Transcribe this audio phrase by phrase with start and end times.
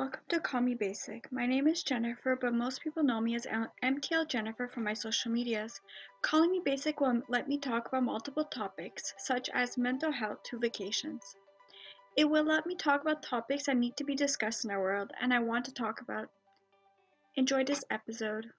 [0.00, 1.30] Welcome to Call Me Basic.
[1.30, 3.46] My name is Jennifer, but most people know me as
[3.82, 5.78] MTL Jennifer from my social medias.
[6.22, 10.58] Calling Me Basic will let me talk about multiple topics, such as mental health to
[10.58, 11.36] vacations.
[12.16, 15.12] It will let me talk about topics that need to be discussed in our world
[15.20, 16.30] and I want to talk about.
[17.36, 18.54] Enjoy this episode.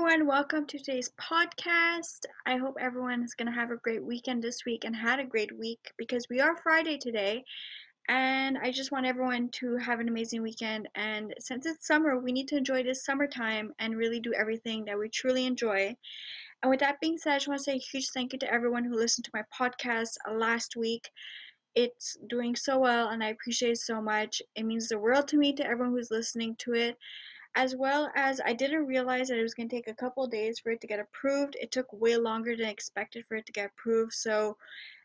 [0.00, 2.24] Everyone, welcome to today's podcast.
[2.46, 5.24] I hope everyone is going to have a great weekend this week and had a
[5.24, 7.44] great week because we are Friday today.
[8.08, 10.88] And I just want everyone to have an amazing weekend.
[10.94, 14.98] And since it's summer, we need to enjoy this summertime and really do everything that
[14.98, 15.94] we truly enjoy.
[16.62, 18.50] And with that being said, I just want to say a huge thank you to
[18.50, 21.10] everyone who listened to my podcast last week.
[21.74, 24.40] It's doing so well, and I appreciate it so much.
[24.56, 26.96] It means the world to me, to everyone who's listening to it
[27.54, 30.58] as well as I didn't realize that it was going to take a couple days
[30.58, 31.56] for it to get approved.
[31.60, 34.12] It took way longer than expected for it to get approved.
[34.12, 34.56] So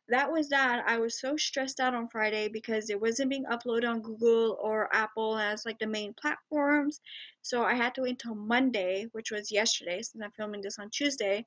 [0.07, 0.83] that was that.
[0.85, 4.93] I was so stressed out on Friday because it wasn't being uploaded on Google or
[4.93, 7.01] Apple as like the main platforms.
[7.41, 10.91] So I had to wait until Monday, which was yesterday, since I'm filming this on
[10.91, 11.45] Tuesday,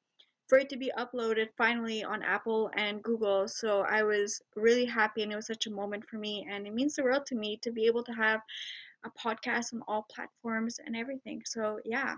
[0.48, 3.46] for it to be uploaded finally on Apple and Google.
[3.46, 6.74] So I was really happy and it was such a moment for me and it
[6.74, 8.40] means the world to me to be able to have
[9.04, 11.42] a podcast on all platforms and everything.
[11.44, 12.16] So, yeah.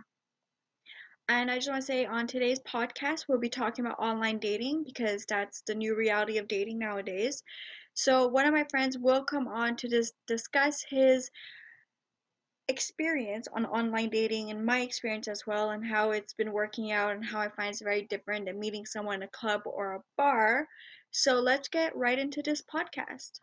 [1.29, 4.83] And I just want to say on today's podcast, we'll be talking about online dating
[4.85, 7.45] because that's the new reality of dating nowadays.
[7.95, 11.31] So, one of my friends will come on to dis- discuss his
[12.69, 17.13] experience on online dating and my experience as well, and how it's been working out,
[17.13, 20.03] and how I find it's very different than meeting someone in a club or a
[20.17, 20.67] bar.
[21.13, 23.39] So, let's get right into this podcast.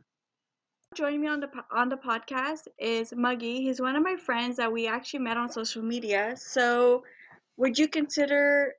[0.95, 3.61] Joining me on the on the podcast is Muggy.
[3.61, 6.33] He's one of my friends that we actually met on social media.
[6.37, 7.03] So,
[7.57, 8.73] would you consider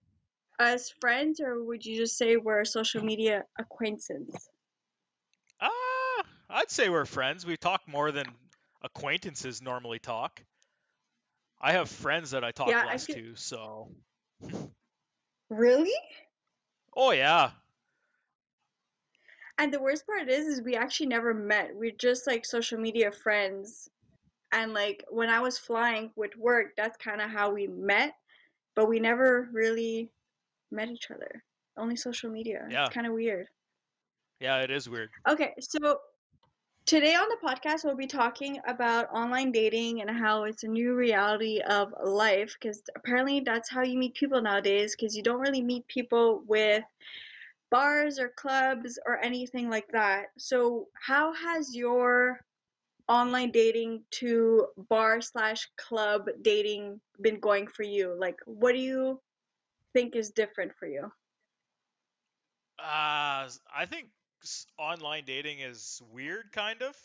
[0.59, 4.49] us friends, or would you just say we're social media acquaintances?
[5.61, 7.47] Ah, uh, I'd say we're friends.
[7.47, 8.27] We talk more than
[8.83, 10.43] acquaintances normally talk.
[11.61, 13.91] I have friends that I talk yeah, less I to, so.
[15.51, 15.95] Really?
[16.95, 17.53] Oh yeah,
[19.59, 21.73] and the worst part is, is we actually never met.
[21.75, 23.91] We're just like social media friends.
[24.53, 28.15] And like when I was flying with work, that's kind of how we met,
[28.75, 30.11] but we never really
[30.71, 31.43] met each other.
[31.77, 32.67] Only social media.
[32.71, 32.87] Yeah.
[32.87, 33.49] It's kind of weird.
[34.41, 35.11] Yeah, it is weird.
[35.29, 35.99] Okay, so
[36.87, 40.95] today on the podcast, we'll be talking about online dating and how it's a new
[40.95, 45.63] reality of life because apparently that's how you meet people nowadays because you don't really
[45.63, 46.85] meet people with
[47.71, 50.27] bars or clubs or anything like that.
[50.39, 52.41] So, how has your
[53.09, 58.15] online dating to bar slash club dating been going for you?
[58.19, 59.21] Like, what do you
[59.95, 61.11] think is different for you?
[62.79, 64.09] Uh, I think
[64.79, 66.97] online dating is weird, kind of.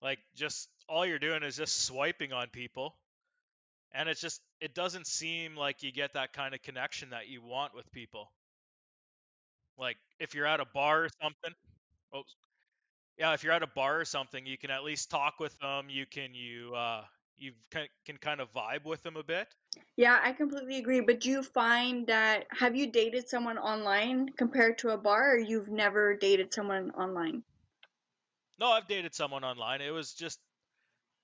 [0.00, 2.94] Like, just all you're doing is just swiping on people.
[3.92, 7.42] And it's just, it doesn't seem like you get that kind of connection that you
[7.42, 8.30] want with people.
[9.78, 11.52] Like if you're at a bar or something.
[12.12, 12.22] Oh,
[13.18, 13.34] yeah.
[13.34, 15.88] If you're at a bar or something, you can at least talk with them.
[15.90, 17.04] You can you uh
[17.36, 19.48] you can, can kind of vibe with them a bit.
[19.96, 21.00] Yeah, I completely agree.
[21.00, 25.38] But do you find that have you dated someone online compared to a bar, or
[25.38, 27.42] you've never dated someone online?
[28.58, 29.80] No, I've dated someone online.
[29.80, 30.40] It was just,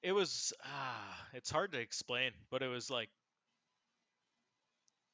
[0.02, 3.10] it was, ah, it's hard to explain, but it was like,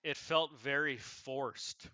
[0.02, 1.88] it felt very forced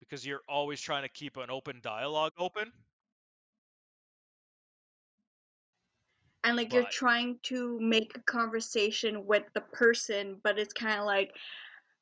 [0.00, 2.72] because you're always trying to keep an open dialogue open.
[6.44, 11.00] And like but, you're trying to make a conversation with the person, but it's kind
[11.00, 11.34] of like,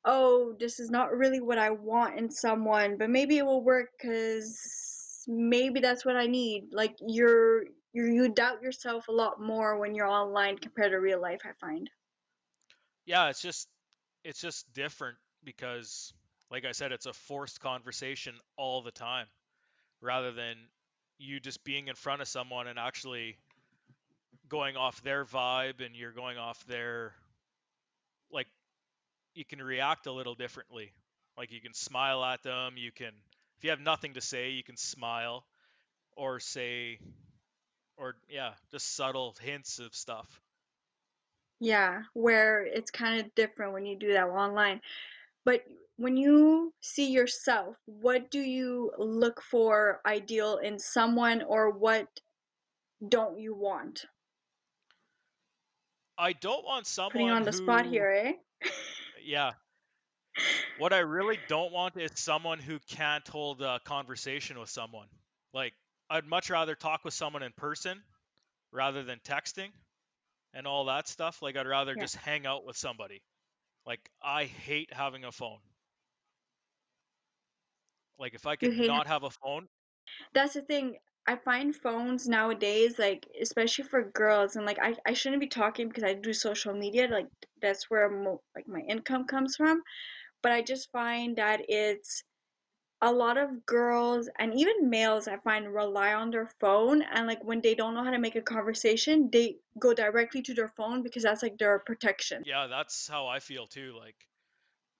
[0.04, 3.90] oh, this is not really what I want in someone, but maybe it will work
[4.00, 6.64] because maybe that's what I need.
[6.72, 11.20] Like you're you you doubt yourself a lot more when you're online compared to real
[11.20, 11.40] life.
[11.44, 11.88] I find.
[13.06, 13.68] Yeah, it's just
[14.24, 16.12] it's just different because
[16.52, 19.26] like I said, it's a forced conversation all the time
[20.02, 20.56] rather than
[21.18, 23.36] you just being in front of someone and actually
[24.48, 27.14] going off their vibe and you're going off their
[28.30, 28.48] like
[29.34, 30.92] you can react a little differently.
[31.38, 33.12] Like you can smile at them, you can
[33.56, 35.46] if you have nothing to say, you can smile
[36.16, 36.98] or say
[37.96, 40.28] or yeah, just subtle hints of stuff.
[41.60, 44.82] Yeah, where it's kind of different when you do that online.
[45.44, 45.64] But
[46.02, 52.08] when you see yourself, what do you look for ideal in someone or what
[53.08, 54.04] don't you want?
[56.18, 58.68] I don't want someone Putting on the spot here, eh?
[59.24, 59.52] yeah.
[60.80, 65.06] What I really don't want is someone who can't hold a conversation with someone.
[65.54, 65.72] Like
[66.10, 68.02] I'd much rather talk with someone in person
[68.72, 69.68] rather than texting
[70.52, 71.42] and all that stuff.
[71.42, 72.02] Like I'd rather Yeah.
[72.02, 73.22] just hang out with somebody.
[73.86, 75.60] Like I hate having a phone.
[78.22, 79.68] Like if I could hate not have a phone,
[80.34, 80.98] That's the thing.
[81.26, 85.88] I find phones nowadays, like especially for girls, and like I, I shouldn't be talking
[85.88, 87.28] because I do social media, like
[87.60, 89.82] that's where mo- like my income comes from.
[90.42, 92.24] But I just find that it's
[93.02, 97.44] a lot of girls and even males I find rely on their phone and like
[97.44, 101.02] when they don't know how to make a conversation, they go directly to their phone
[101.02, 102.44] because that's like their protection.
[102.44, 103.94] yeah, that's how I feel too.
[103.98, 104.26] Like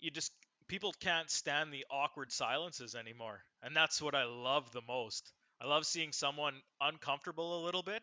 [0.00, 0.34] you just
[0.72, 3.44] people can't stand the awkward silences anymore.
[3.62, 5.30] And that's what I love the most.
[5.60, 8.02] I love seeing someone uncomfortable a little bit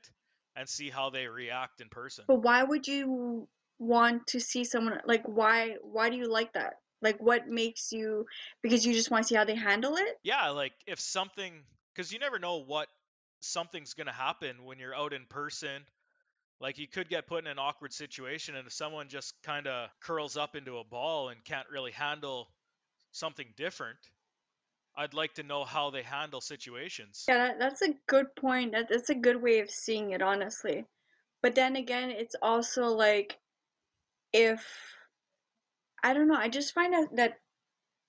[0.56, 2.26] and see how they react in person.
[2.28, 3.48] But why would you
[3.80, 6.76] want to see someone like why why do you like that?
[7.02, 8.28] Like what makes you
[8.62, 10.20] because you just want to see how they handle it?
[10.22, 11.64] Yeah, like if something
[11.96, 12.88] cuz you never know what
[13.40, 15.84] something's going to happen when you're out in person.
[16.62, 19.90] Like you could get put in an awkward situation and if someone just kind of
[20.02, 22.48] curls up into a ball and can't really handle
[23.12, 23.98] something different,
[24.96, 27.26] I'd like to know how they handle situations.
[27.28, 28.74] Yeah, that, that's a good point.
[28.74, 30.86] That, that's a good way of seeing it, honestly.
[31.42, 33.38] But then again, it's also like
[34.34, 34.66] if
[36.04, 37.40] I don't know, I just find that, that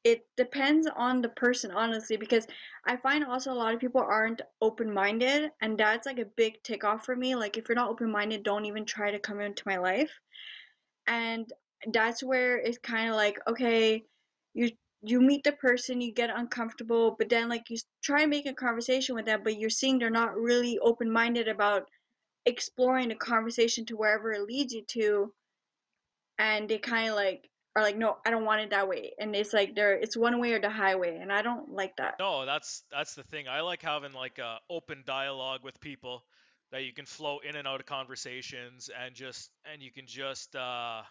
[0.05, 2.47] it depends on the person, honestly, because
[2.87, 6.63] I find also a lot of people aren't open minded, and that's like a big
[6.63, 7.35] tick off for me.
[7.35, 10.11] Like, if you're not open minded, don't even try to come into my life.
[11.07, 11.53] And
[11.93, 14.05] that's where it's kind of like, okay,
[14.55, 14.71] you
[15.03, 18.53] you meet the person, you get uncomfortable, but then like you try and make a
[18.53, 21.89] conversation with them, but you're seeing they're not really open minded about
[22.47, 25.33] exploring the conversation to wherever it leads you to
[26.39, 29.37] and they kind of like are like no i don't want it that way and
[29.37, 32.45] it's like they're it's one way or the highway and i don't like that No,
[32.45, 33.47] that's that's the thing.
[33.49, 36.25] I like having like a open dialogue with people
[36.73, 40.57] that you can flow in and out of conversations and just and you can just
[40.57, 41.03] uh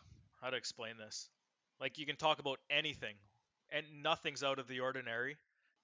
[0.41, 1.29] how to explain this?
[1.79, 3.15] Like you can talk about anything
[3.71, 5.37] and nothing's out of the ordinary.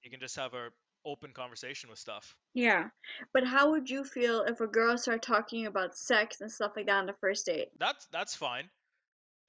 [0.04, 0.70] You can just have a
[1.08, 2.36] open conversation with stuff.
[2.56, 2.86] yeah
[3.32, 6.88] but how would you feel if a girl started talking about sex and stuff like
[6.88, 8.70] that on the first date That's that's fine.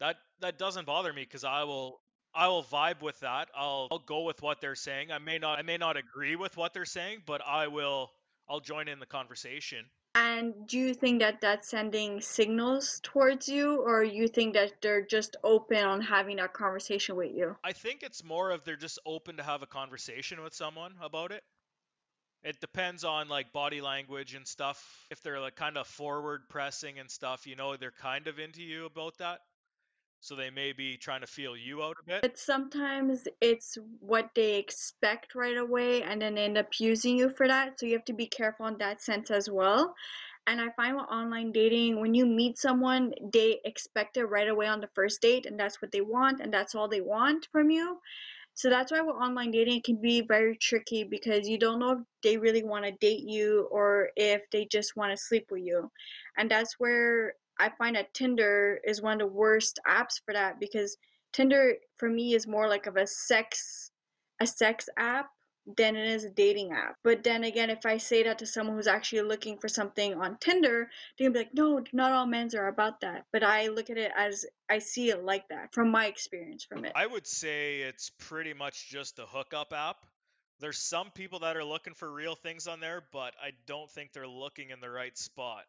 [0.00, 2.00] That that doesn't bother me because I will
[2.34, 3.48] I will vibe with that.
[3.56, 5.10] I'll I'll go with what they're saying.
[5.10, 8.10] I may not I may not agree with what they're saying, but I will
[8.50, 9.86] I'll join in the conversation.
[10.16, 15.04] And do you think that that's sending signals towards you or you think that they're
[15.04, 18.98] just open on having that conversation with you I think it's more of they're just
[19.04, 21.42] open to have a conversation with someone about it.
[22.42, 25.06] It depends on like body language and stuff.
[25.10, 28.62] If they're like kind of forward pressing and stuff, you know, they're kind of into
[28.62, 29.40] you about that.
[30.20, 32.22] So they may be trying to feel you out a bit.
[32.22, 37.46] but sometimes it's what they expect right away and then end up using you for
[37.46, 39.94] that so you have to be careful in that sense as well.
[40.48, 44.66] And i find with online dating when you meet someone they expect it right away
[44.66, 47.70] on the first date and that's what they want and that's all they want from
[47.70, 47.98] you.
[48.54, 51.90] So that's why with online dating it can be very tricky because you don't know
[51.92, 55.62] if they really want to date you or if they just want to sleep with
[55.62, 55.90] you.
[56.38, 60.58] And that's where i find that tinder is one of the worst apps for that
[60.60, 60.96] because
[61.36, 63.90] Tinder for me is more like of a sex
[64.40, 65.28] a sex app
[65.76, 66.96] than it is a dating app.
[67.04, 70.38] But then again, if I say that to someone who's actually looking for something on
[70.40, 73.26] Tinder, they're gonna be like, no, not all men's are about that.
[73.32, 76.86] But I look at it as I see it like that from my experience from
[76.86, 76.92] it.
[76.94, 80.06] I would say it's pretty much just a hookup app.
[80.60, 84.14] There's some people that are looking for real things on there, but I don't think
[84.14, 85.64] they're looking in the right spot.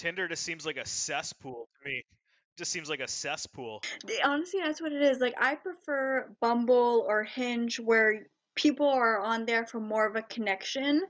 [0.00, 2.02] Tinder just seems like a cesspool to me.
[2.56, 3.82] Just seems like a cesspool.
[4.24, 5.18] Honestly, that's what it is.
[5.18, 10.22] Like I prefer Bumble or Hinge where people are on there for more of a
[10.22, 11.02] connection.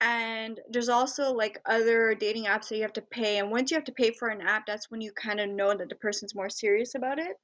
[0.00, 3.38] And there's also like other dating apps that you have to pay.
[3.38, 5.76] And once you have to pay for an app, that's when you kind of know
[5.76, 7.36] that the person's more serious about it.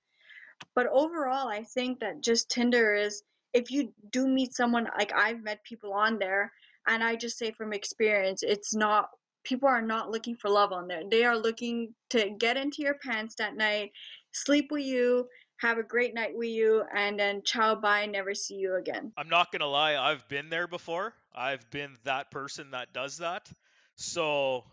[0.76, 5.42] But overall, I think that just Tinder is if you do meet someone like I've
[5.42, 6.52] met people on there,
[6.86, 9.10] and I just say from experience, it's not
[9.44, 11.02] people are not looking for love on there.
[11.08, 13.92] They are looking to get into your pants that night,
[14.32, 15.28] sleep with you,
[15.58, 19.12] have a great night with you, and then ciao bye, never see you again.
[19.16, 21.14] I'm not gonna lie, I've been there before.
[21.34, 23.48] I've been that person that does that.
[23.96, 24.64] So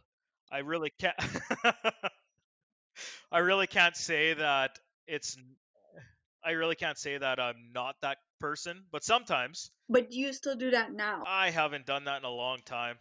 [0.52, 1.16] I really can't
[3.32, 5.38] I really can't say that it's
[6.44, 9.72] I really can't say that I'm not that person, but sometimes.
[9.90, 11.24] But do you still do that now?
[11.26, 12.98] I haven't done that in a long time.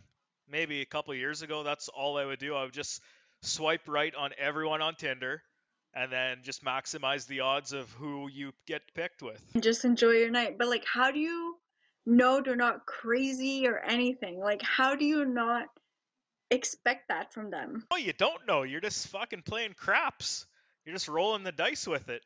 [0.51, 2.55] Maybe a couple years ago, that's all I would do.
[2.55, 3.01] I would just
[3.43, 5.43] swipe right on everyone on Tinder
[5.95, 9.41] and then just maximize the odds of who you get picked with.
[9.61, 10.59] Just enjoy your night.
[10.59, 11.57] But like how do you
[12.07, 14.41] know they're not crazy or anything?
[14.41, 15.67] Like how do you not
[16.51, 17.85] expect that from them?
[17.91, 18.63] Oh, you don't know.
[18.63, 20.47] You're just fucking playing craps.
[20.85, 22.23] You're just rolling the dice with it.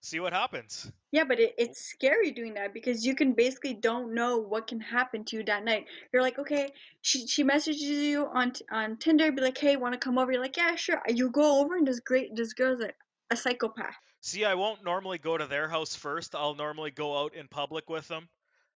[0.00, 0.90] See what happens.
[1.10, 4.80] Yeah, but it, it's scary doing that because you can basically don't know what can
[4.80, 5.86] happen to you that night.
[6.12, 6.70] You're like, okay,
[7.02, 10.30] she she messages you on on Tinder, be like, hey, want to come over?
[10.30, 11.02] You're like, yeah, sure.
[11.08, 12.90] You go over and this great this girl's a,
[13.30, 13.96] a psychopath.
[14.20, 16.34] See, I won't normally go to their house first.
[16.34, 18.28] I'll normally go out in public with them,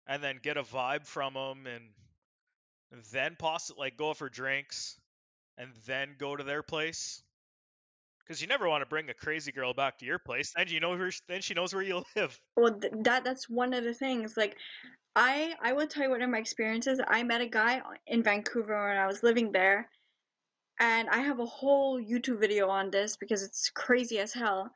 [0.07, 1.85] and then get a vibe from them, and
[3.13, 4.99] then possibly like go for drinks,
[5.59, 7.23] and then go to their place
[8.31, 10.53] because you never want to bring a crazy girl back to your place.
[10.57, 12.41] Then you know where, then she knows where you live.
[12.57, 14.37] Well, th- that that's one of the things.
[14.37, 14.57] Like,
[15.17, 17.01] I I will tell you one of my experiences.
[17.09, 19.91] I met a guy in Vancouver when I was living there,
[20.79, 24.71] and I have a whole YouTube video on this because it's crazy as hell.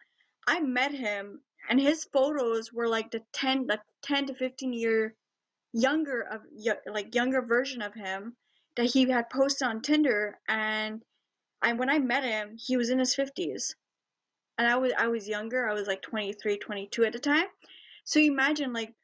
[0.48, 5.14] I met him, and his photos were like the ten, the ten to fifteen year
[5.72, 6.40] younger of
[6.92, 8.34] like younger version of him
[8.74, 11.04] that he had posted on Tinder, and
[11.64, 13.74] I when I met him, he was in his 50s.
[14.58, 15.68] And I was I was younger.
[15.68, 17.46] I was like 23, 22 at the time.
[18.04, 18.94] So imagine like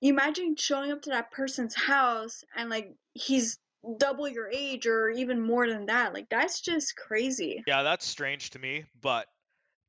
[0.00, 3.58] imagine showing up to that person's house and like he's
[3.98, 6.12] double your age or even more than that.
[6.12, 7.64] Like that's just crazy.
[7.66, 9.26] Yeah, that's strange to me, but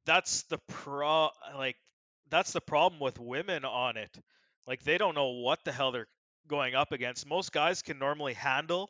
[0.06, 1.76] that's the pro like
[2.30, 4.18] that's the problem with women on it.
[4.66, 6.08] Like they don't know what the hell they're
[6.48, 7.28] going up against.
[7.28, 8.90] Most guys can normally handle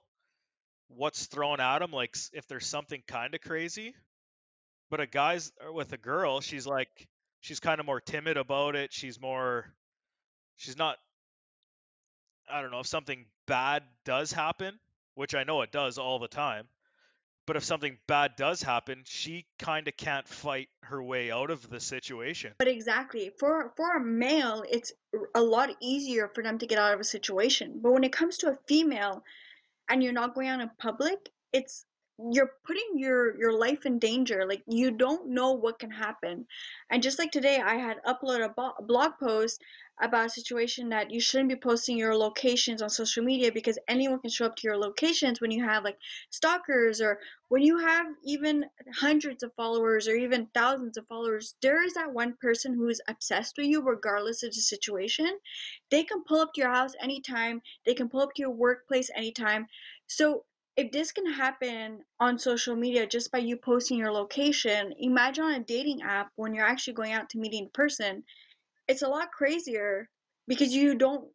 [0.87, 3.93] what's thrown at him, like if there's something kind of crazy.
[4.89, 7.07] But a guy's uh, with a girl, she's like
[7.41, 8.93] she's kind of more timid about it.
[8.93, 9.65] She's more
[10.55, 10.97] she's not
[12.49, 14.79] I don't know, if something bad does happen,
[15.15, 16.67] which I know it does all the time,
[17.45, 21.69] but if something bad does happen, she kind of can't fight her way out of
[21.69, 22.53] the situation.
[22.57, 24.91] But exactly, for for a male, it's
[25.33, 27.79] a lot easier for them to get out of a situation.
[27.81, 29.23] But when it comes to a female,
[29.89, 31.85] and you're not going out in public, it's
[32.31, 36.45] you're putting your your life in danger like you don't know what can happen.
[36.89, 39.61] And just like today i had uploaded a blog post
[39.99, 44.19] about a situation that you shouldn't be posting your locations on social media because anyone
[44.19, 45.97] can show up to your locations when you have like
[46.29, 51.55] stalkers or when you have even hundreds of followers or even thousands of followers.
[51.61, 55.39] There is that one person who is obsessed with you regardless of the situation.
[55.89, 57.61] They can pull up to your house anytime.
[57.85, 59.67] They can pull up to your workplace anytime.
[60.05, 65.43] So if this can happen on social media just by you posting your location imagine
[65.43, 68.23] on a dating app when you're actually going out to meet in person
[68.87, 70.09] it's a lot crazier
[70.47, 71.25] because you don't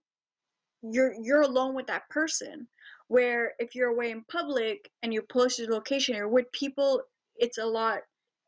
[0.83, 2.67] you're you're alone with that person
[3.09, 7.03] where if you're away in public and you post your location you're with people
[7.37, 8.01] it's a lot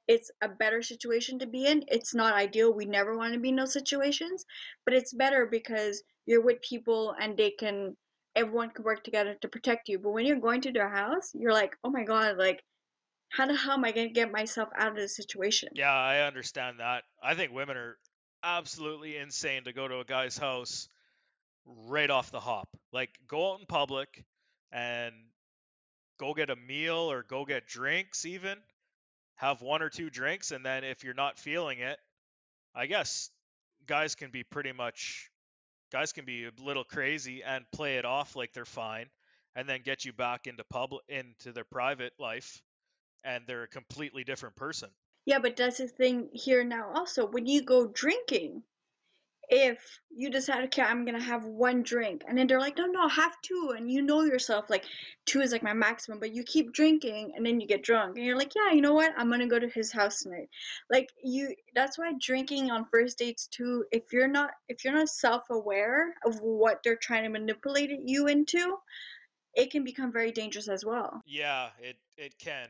[0.07, 1.83] it's a better situation to be in.
[1.89, 2.75] It's not ideal.
[2.75, 4.45] We never want to be in those situations
[4.85, 7.97] but it's better because you're with people and they can
[8.37, 9.99] everyone can work together to protect you.
[9.99, 12.63] But when you're going to their house you're like oh my god like
[13.31, 15.71] how the hell am i going to get myself out of this situation?
[15.75, 17.05] Yeah i understand that.
[17.23, 17.97] I think women are
[18.45, 20.89] absolutely insane to go to a guy's house
[21.89, 22.69] right off the hop.
[22.93, 24.25] Like go out in public
[24.71, 25.15] and
[26.19, 28.59] go get a meal or go get drinks even.
[29.37, 31.99] Have one or two drinks and then if you're not feeling it,
[32.75, 33.31] I guess
[33.87, 35.31] guys can be pretty much
[35.93, 39.07] guys can be a little crazy and play it off like they're fine
[39.55, 42.63] and then get you back into public into their private life
[43.25, 44.91] and they're a completely different person.
[45.27, 47.27] Yeah, but that's the thing here now also.
[47.27, 48.63] When you go drinking,
[49.49, 53.09] if you decide, okay, I'm gonna have one drink, and then they're like, no, no,
[53.09, 54.85] have two, and you know yourself, like
[55.27, 58.25] two is like my maximum, but you keep drinking, and then you get drunk, and
[58.25, 60.49] you're like, yeah, you know what, I'm gonna go to his house tonight.
[60.91, 63.85] Like you, that's why drinking on first dates too.
[63.93, 68.77] If you're not, if you're not self-aware of what they're trying to manipulate you into,
[69.55, 71.23] it can become very dangerous as well.
[71.27, 72.69] Yeah, it it can.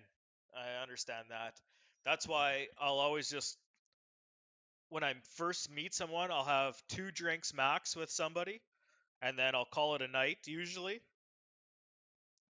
[0.56, 1.60] I understand that.
[2.04, 3.56] That's why I'll always just
[4.90, 8.60] when I first meet someone, I'll have two drinks max with somebody,
[9.22, 11.00] and then I'll call it a night usually.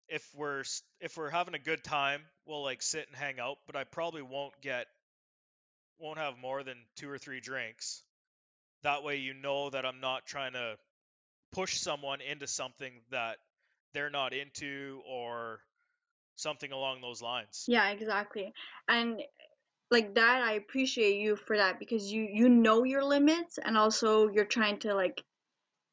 [0.09, 0.65] If we're
[1.01, 4.23] if we're having a good time, we'll like sit and hang out, but I probably
[4.23, 4.87] won't get
[5.99, 8.03] won't have more than two or three drinks.
[8.83, 10.77] That way you know that I'm not trying to
[11.53, 13.39] push someone into something that
[13.95, 15.61] they're not into or
[16.37, 17.65] something along those lines.
[17.67, 18.53] Yeah, exactly.
[18.89, 19.21] And
[19.91, 24.29] like that I appreciate you for that because you you know your limits and also
[24.29, 25.23] you're trying to like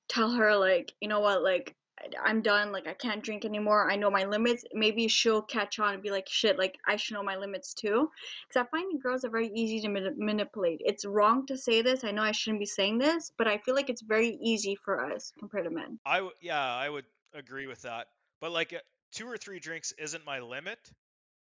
[0.09, 1.43] tell her like you know what?
[1.43, 1.75] Like
[2.23, 2.71] I'm done.
[2.71, 3.89] Like I can't drink anymore.
[3.89, 4.63] I know my limits.
[4.73, 8.09] Maybe she'll catch on and be like shit like I should know my limits too.
[8.47, 10.81] Because I find girls are very easy to manip- manipulate.
[10.83, 12.03] It's wrong to say this.
[12.03, 15.13] I know I shouldn't be saying this but I feel like it's very easy for
[15.13, 15.99] us compared to men.
[16.05, 18.07] I w- yeah, I would agree with that.
[18.41, 18.79] But like uh,
[19.13, 20.79] two or three drinks isn't my limit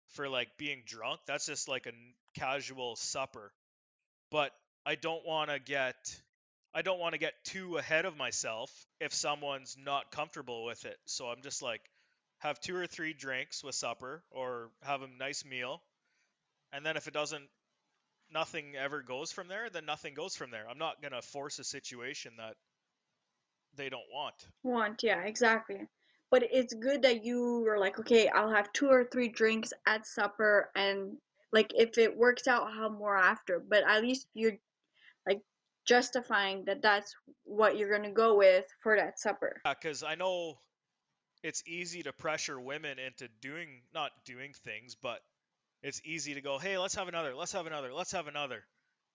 [0.08, 1.20] for like being drunk.
[1.26, 1.92] That's just like a
[2.34, 3.52] casual supper.
[4.30, 4.52] But
[4.86, 5.96] I don't want to get
[6.72, 8.70] I don't want to get too ahead of myself
[9.00, 10.96] if someone's not comfortable with it.
[11.06, 11.80] So I'm just like
[12.38, 15.82] have two or three drinks with supper or have a nice meal.
[16.72, 17.48] And then if it doesn't
[18.32, 20.64] nothing ever goes from there, then nothing goes from there.
[20.70, 22.54] I'm not going to force a situation that
[23.76, 24.34] they don't want.
[24.62, 25.86] want yeah exactly
[26.30, 30.06] but it's good that you were like okay I'll have two or three drinks at
[30.06, 31.16] supper and
[31.52, 34.56] like if it works out have more after but at least you're
[35.26, 35.40] like
[35.86, 37.14] justifying that that's
[37.44, 39.60] what you're gonna go with for that supper.
[39.64, 40.54] Yeah, because I know
[41.42, 45.20] it's easy to pressure women into doing not doing things, but
[45.82, 48.62] it's easy to go, hey, let's have another, let's have another, let's have another,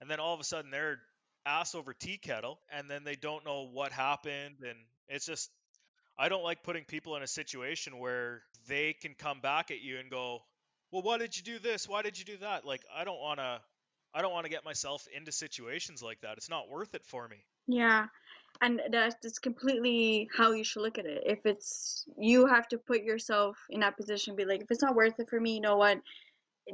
[0.01, 0.99] and then all of a sudden they're
[1.45, 4.77] ass over tea kettle, and then they don't know what happened, and
[5.07, 5.49] it's just
[6.17, 9.99] I don't like putting people in a situation where they can come back at you
[9.99, 10.39] and go,
[10.91, 11.87] well, why did you do this?
[11.87, 12.65] Why did you do that?
[12.65, 13.59] Like I don't want to.
[14.13, 16.37] I don't want to get myself into situations like that.
[16.37, 17.37] It's not worth it for me.
[17.67, 18.05] yeah
[18.61, 23.03] and that's completely how you should look at it if it's you have to put
[23.03, 25.75] yourself in that position be like if it's not worth it for me you know
[25.75, 25.99] what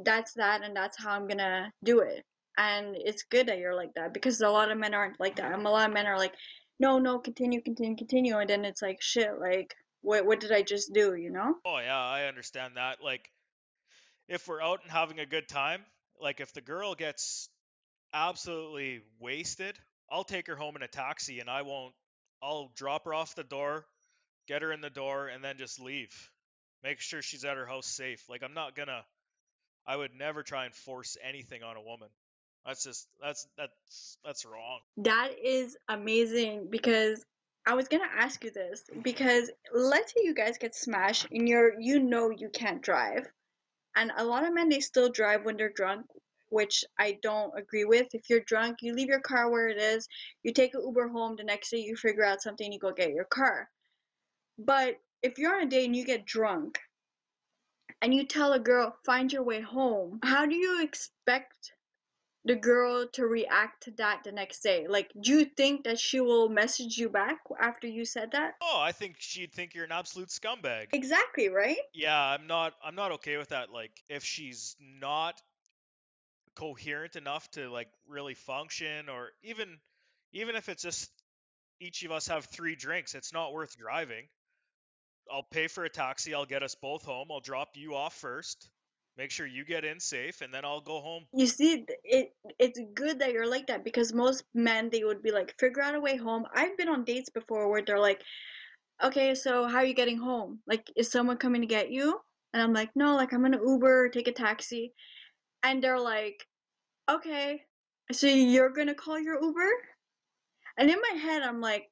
[0.04, 2.24] that's that and that's how I'm gonna do it.
[2.58, 5.52] And it's good that you're like that because a lot of men aren't like that.
[5.52, 6.34] And a lot of men are like,
[6.78, 10.62] no, no, continue, continue, continue, and then it's like shit, like what what did I
[10.62, 11.56] just do, you know?
[11.64, 13.02] Oh yeah, I understand that.
[13.02, 13.30] Like
[14.32, 15.82] if we're out and having a good time,
[16.18, 17.50] like if the girl gets
[18.14, 19.78] absolutely wasted,
[20.10, 21.94] I'll take her home in a taxi and I won't
[22.42, 23.84] I'll drop her off the door,
[24.48, 26.30] get her in the door and then just leave.
[26.82, 28.24] Make sure she's at her house safe.
[28.28, 29.04] Like I'm not going to
[29.86, 32.08] I would never try and force anything on a woman.
[32.64, 34.80] That's just that's that's that's wrong.
[34.98, 37.22] That is amazing because
[37.66, 41.78] I was gonna ask you this because let's say you guys get smashed and you're
[41.78, 43.28] you know you can't drive.
[43.96, 46.06] And a lot of men they still drive when they're drunk,
[46.48, 48.08] which I don't agree with.
[48.14, 50.08] If you're drunk, you leave your car where it is,
[50.42, 53.12] you take an Uber home, the next day you figure out something, you go get
[53.12, 53.68] your car.
[54.58, 56.78] But if you're on a date and you get drunk
[58.00, 61.72] and you tell a girl, find your way home, how do you expect
[62.44, 64.86] the girl to react to that the next day?
[64.88, 68.54] Like, do you think that she will message you back after you said that?
[68.60, 70.88] Oh, I think she'd think you're an absolute scumbag.
[70.92, 71.78] Exactly, right?
[71.94, 73.70] Yeah, I'm not I'm not okay with that.
[73.70, 75.40] Like if she's not
[76.54, 79.78] coherent enough to like really function or even
[80.32, 81.10] even if it's just
[81.80, 84.28] each of us have three drinks, it's not worth driving.
[85.30, 88.68] I'll pay for a taxi, I'll get us both home, I'll drop you off first,
[89.16, 91.24] make sure you get in safe, and then I'll go home.
[91.34, 95.30] You see, it it's good that you're like that because most men they would be
[95.30, 96.44] like, figure out a way home.
[96.54, 98.22] I've been on dates before where they're like,
[99.02, 100.60] okay, so how are you getting home?
[100.66, 102.20] Like, is someone coming to get you?
[102.52, 104.92] And I'm like, no, like I'm gonna Uber, take a taxi.
[105.62, 106.46] And they're like,
[107.10, 107.62] okay,
[108.12, 109.70] so you're gonna call your Uber?
[110.78, 111.90] And in my head, I'm like,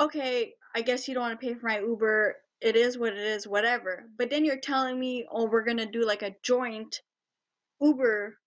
[0.00, 2.36] okay, I guess you don't want to pay for my Uber.
[2.64, 4.04] It is what it is, whatever.
[4.16, 7.02] But then you're telling me, oh, we're gonna do like a joint
[7.80, 8.38] Uber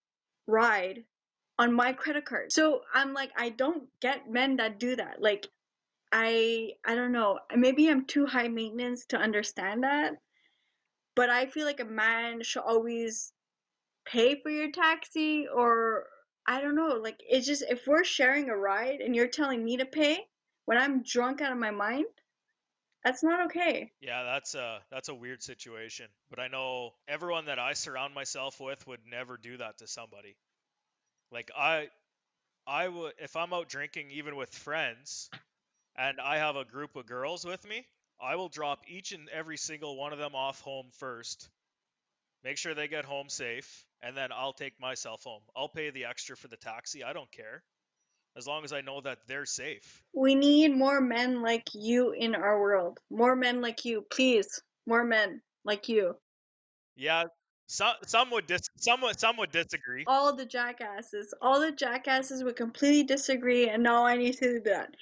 [0.47, 1.05] ride
[1.59, 2.51] on my credit card.
[2.51, 5.21] So I'm like, I don't get men that do that.
[5.21, 5.47] Like,
[6.11, 7.39] I I don't know.
[7.55, 10.13] Maybe I'm too high maintenance to understand that.
[11.15, 13.33] But I feel like a man should always
[14.05, 16.07] pay for your taxi or
[16.47, 16.99] I don't know.
[17.01, 20.27] Like it's just if we're sharing a ride and you're telling me to pay
[20.65, 22.05] when I'm drunk out of my mind,
[23.07, 23.89] that's not okay.
[24.01, 28.59] Yeah, that's a that's a weird situation, but I know everyone that I surround myself
[28.59, 30.35] with would never do that to somebody.
[31.31, 31.87] Like I
[32.67, 35.29] I would if I'm out drinking even with friends
[35.95, 37.85] and I have a group of girls with me,
[38.21, 41.49] I will drop each and every single one of them off home first.
[42.43, 45.41] Make sure they get home safe, and then I'll take myself home.
[45.55, 47.05] I'll pay the extra for the taxi.
[47.05, 47.63] I don't care.
[48.37, 50.03] As long as I know that they're safe.
[50.13, 52.99] We need more men like you in our world.
[53.09, 54.61] More men like you, please.
[54.85, 56.15] More men like you.
[56.95, 57.23] Yeah,
[57.67, 60.03] some some would dis some would some would disagree.
[60.07, 64.59] All the jackasses, all the jackasses would completely disagree, and no, I need to do
[64.61, 64.95] that.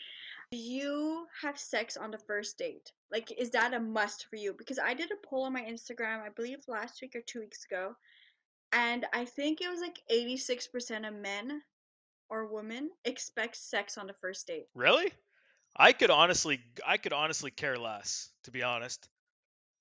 [0.52, 2.92] Do you have sex on the first date?
[3.12, 4.54] Like, is that a must for you?
[4.58, 7.66] Because I did a poll on my Instagram, I believe last week or two weeks
[7.66, 7.96] ago,
[8.72, 11.62] and I think it was like 86% of men
[12.30, 14.68] or woman expect sex on the first date.
[14.74, 15.12] Really?
[15.76, 19.08] I could honestly I could honestly care less, to be honest.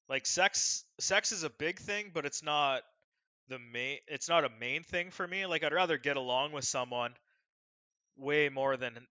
[0.09, 2.83] Like sex sex is a big thing, but it's not
[3.49, 5.47] the main it's not a main thing for me.
[5.47, 7.13] Like I'd rather get along with someone
[8.17, 9.07] way more than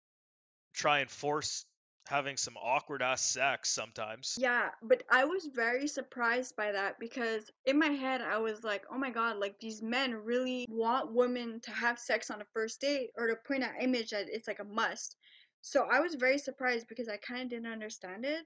[0.74, 1.64] try and force
[2.10, 4.36] having some awkward ass sex sometimes.
[4.38, 8.82] Yeah, but I was very surprised by that because in my head I was like,
[8.92, 12.80] oh my god, like these men really want women to have sex on a first
[12.80, 15.16] date or to point that image that it's like a must.
[15.62, 18.44] So I was very surprised because I kind of didn't understand it.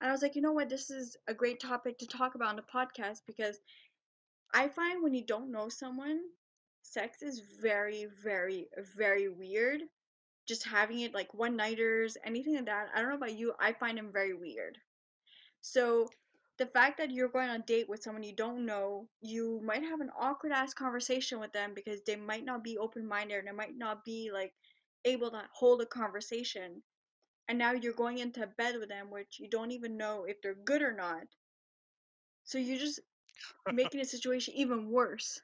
[0.00, 2.48] And I was like, you know what, this is a great topic to talk about
[2.48, 3.60] on the podcast because
[4.52, 6.18] I find when you don't know someone,
[6.82, 9.82] sex is very, very, very weird
[10.46, 12.88] just having it like one nighters, anything like that.
[12.94, 14.78] I don't know about you, I find them very weird.
[15.60, 16.08] So
[16.58, 19.82] the fact that you're going on a date with someone you don't know, you might
[19.82, 23.48] have an awkward ass conversation with them because they might not be open minded and
[23.48, 24.52] they might not be like
[25.04, 26.82] able to hold a conversation.
[27.48, 30.54] And now you're going into bed with them, which you don't even know if they're
[30.54, 31.22] good or not.
[32.44, 33.00] So you're just
[33.72, 35.40] making the situation even worse.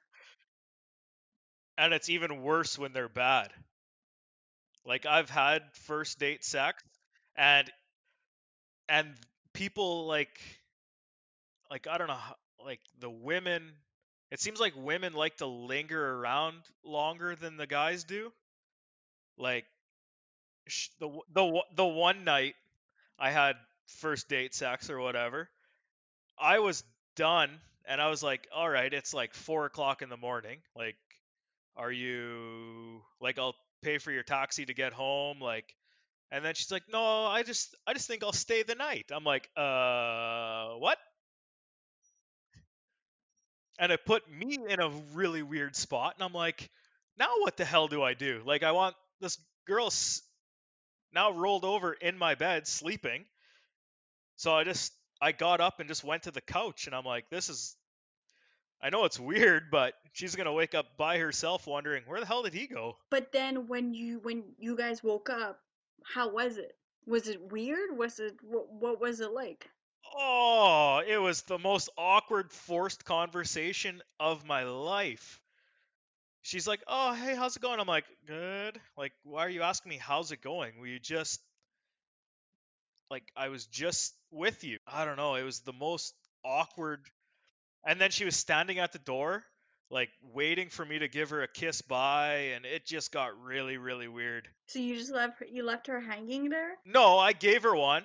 [1.77, 3.53] And it's even worse when they're bad.
[4.85, 6.83] Like I've had first date sex
[7.37, 7.71] and
[8.89, 9.15] and
[9.53, 10.39] people like
[11.71, 12.19] like I don't know
[12.65, 13.73] like the women
[14.31, 18.33] it seems like women like to linger around longer than the guys do.
[19.37, 19.65] Like
[21.01, 22.55] the the the one night
[23.19, 23.57] I had
[23.99, 25.49] first date sex or whatever,
[26.39, 26.85] I was
[27.17, 27.51] done
[27.87, 30.59] and I was like, all right, it's like four o'clock in the morning.
[30.77, 30.97] Like,
[31.77, 35.41] are you like I'll pay for your taxi to get home?
[35.41, 35.75] Like,
[36.31, 39.07] and then she's like, no, I just I just think I'll stay the night.
[39.13, 40.99] I'm like, uh, what?
[43.79, 46.69] And it put me in a really weird spot, and I'm like,
[47.19, 48.43] now what the hell do I do?
[48.45, 49.91] Like, I want this girl
[51.13, 53.25] now rolled over in my bed sleeping.
[54.37, 57.29] So I just I got up and just went to the couch, and I'm like,
[57.31, 57.77] this is
[58.83, 62.43] I know it's weird, but she's gonna wake up by herself wondering where the hell
[62.43, 62.97] did he go?
[63.11, 65.61] But then when you when you guys woke up,
[66.05, 66.75] how was it?
[67.07, 67.97] Was it weird?
[67.97, 69.69] Was it what, what was it like?
[70.17, 75.41] Oh, it was the most awkward, forced conversation of my life.
[76.43, 79.91] She's like, "Oh, hey, how's it going?" I'm like, "Good." Like, why are you asking
[79.91, 80.79] me how's it going?
[80.79, 81.41] Were you just
[83.11, 84.79] like I was just with you?
[84.87, 85.35] I don't know.
[85.35, 86.15] It was the most
[86.45, 87.01] awkward.
[87.85, 89.43] And then she was standing at the door,
[89.91, 93.77] like waiting for me to give her a kiss bye, and it just got really,
[93.79, 94.49] really weird.
[94.67, 96.73] So you just left her, you left her hanging there?
[96.85, 98.05] No, I gave her one.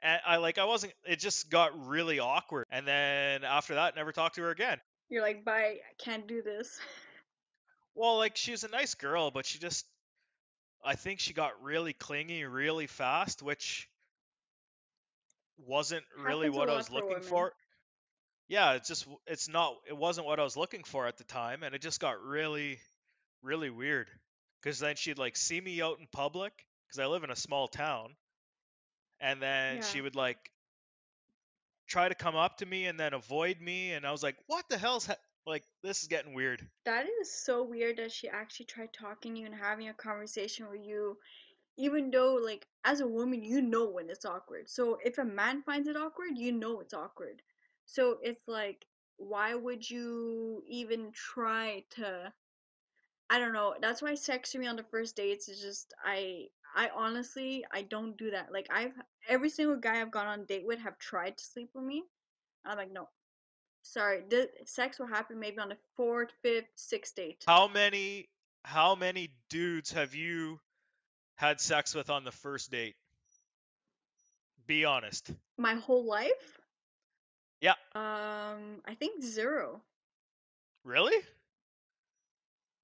[0.00, 2.66] And I like I wasn't it just got really awkward.
[2.70, 4.78] And then after that never talked to her again.
[5.08, 6.78] You're like, bye, I can't do this.
[7.96, 9.84] Well, like she's a nice girl, but she just
[10.84, 13.88] I think she got really clingy really fast, which
[15.66, 17.22] wasn't really Happens what I was looking women.
[17.24, 17.52] for.
[18.48, 21.62] Yeah, it's just it's not it wasn't what I was looking for at the time
[21.62, 22.80] and it just got really
[23.42, 24.10] really weird
[24.62, 27.68] cuz then she'd like see me out in public cuz I live in a small
[27.68, 28.16] town
[29.20, 30.50] and then she would like
[31.86, 34.68] try to come up to me and then avoid me and I was like, "What
[34.68, 35.16] the hell's ha-?
[35.46, 39.40] like this is getting weird." That is so weird that she actually tried talking to
[39.40, 41.18] you and having a conversation with you,
[41.76, 44.68] even though, like, as a woman, you know when it's awkward.
[44.68, 47.42] So if a man finds it awkward, you know it's awkward.
[47.88, 48.84] So it's like,
[49.16, 52.32] why would you even try to?
[53.30, 53.74] I don't know.
[53.80, 57.82] That's why sex to me on the first dates is just I I honestly I
[57.82, 58.52] don't do that.
[58.52, 58.92] Like I've
[59.26, 62.04] every single guy I've gone on a date with have tried to sleep with me.
[62.64, 63.08] I'm like, no,
[63.82, 64.22] sorry.
[64.28, 67.42] The sex will happen maybe on the fourth, fifth, sixth date.
[67.46, 68.28] How many
[68.64, 70.60] how many dudes have you
[71.36, 72.96] had sex with on the first date?
[74.66, 75.32] Be honest.
[75.56, 76.57] My whole life?
[77.60, 77.74] Yeah.
[77.94, 79.82] Um, I think zero.
[80.84, 81.18] Really?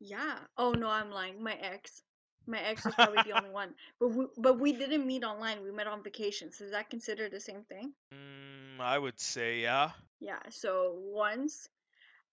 [0.00, 0.38] Yeah.
[0.56, 1.42] Oh no, I'm lying.
[1.42, 2.02] My ex.
[2.46, 3.74] My ex was probably the only one.
[4.00, 5.62] But we, but we didn't meet online.
[5.62, 6.52] We met on vacation.
[6.52, 7.94] So is that considered the same thing?
[8.12, 9.92] Mm, I would say yeah.
[10.20, 10.40] Yeah.
[10.50, 11.68] So once,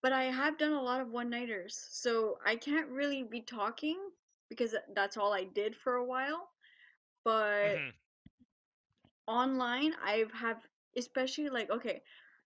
[0.02, 1.76] but I have done a lot of one nighters.
[1.90, 3.98] So I can't really be talking
[4.48, 6.48] because that's all I did for a while.
[7.24, 7.92] But Mhm.
[9.26, 10.58] online, I've have
[10.96, 12.02] especially like okay,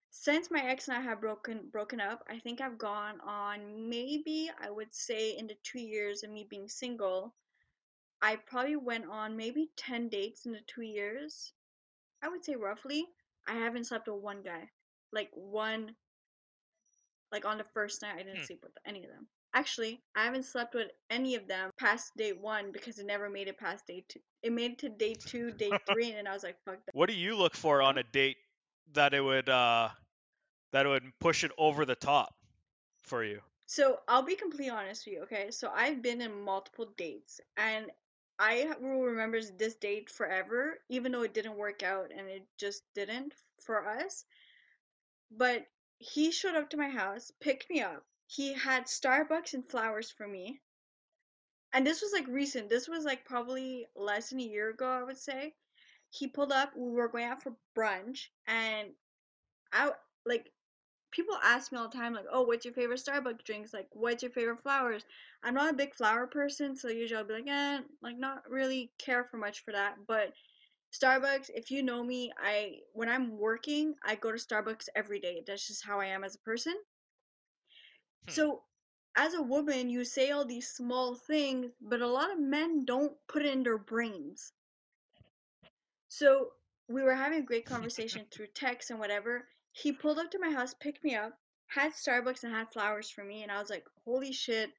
[0.09, 4.49] since my ex and I have broken broken up, I think I've gone on maybe
[4.59, 7.35] I would say in the two years of me being single,
[8.21, 11.53] I probably went on maybe 10 dates in the two years.
[12.21, 13.07] I would say roughly.
[13.47, 14.71] I haven't slept with one guy.
[15.11, 15.95] Like one
[17.31, 18.45] Like on the first night, I didn't Hmm.
[18.45, 19.27] sleep with any of them.
[19.53, 23.47] Actually, I haven't slept with any of them past day one because it never made
[23.47, 24.19] it past day two.
[24.43, 26.95] It made it to day two, day three, and then I was like, fuck that.
[26.95, 28.37] What do you look for on a date
[28.93, 29.89] that it would uh
[30.71, 32.35] that it would push it over the top
[33.03, 33.41] for you?
[33.65, 35.51] So I'll be completely honest with you, okay?
[35.51, 37.91] So I've been in multiple dates, and
[38.39, 42.83] I will remember this date forever, even though it didn't work out and it just
[42.93, 44.25] didn't for us.
[45.31, 45.65] But
[45.97, 48.05] he showed up to my house, picked me up.
[48.27, 50.61] He had Starbucks and flowers for me.
[51.73, 52.69] And this was like recent.
[52.69, 55.55] This was like probably less than a year ago, I would say.
[56.09, 58.89] He pulled up, we were going out for brunch, and
[59.71, 59.91] I
[60.25, 60.51] like
[61.11, 63.73] people ask me all the time, like, oh, what's your favorite Starbucks drinks?
[63.73, 65.03] Like, what's your favorite flowers?
[65.43, 68.91] I'm not a big flower person, so usually I'll be like, eh, like not really
[68.97, 69.95] care for much for that.
[70.07, 70.33] But
[70.93, 75.43] Starbucks, if you know me, I when I'm working, I go to Starbucks every day.
[75.45, 76.75] That's just how I am as a person.
[78.27, 78.31] Hmm.
[78.31, 78.63] So
[79.15, 83.13] as a woman, you say all these small things, but a lot of men don't
[83.27, 84.53] put it in their brains.
[86.17, 86.49] So
[86.87, 89.47] we were having a great conversation through text and whatever.
[89.71, 93.23] He pulled up to my house, picked me up, had Starbucks and had flowers for
[93.23, 94.71] me, and I was like, holy shit,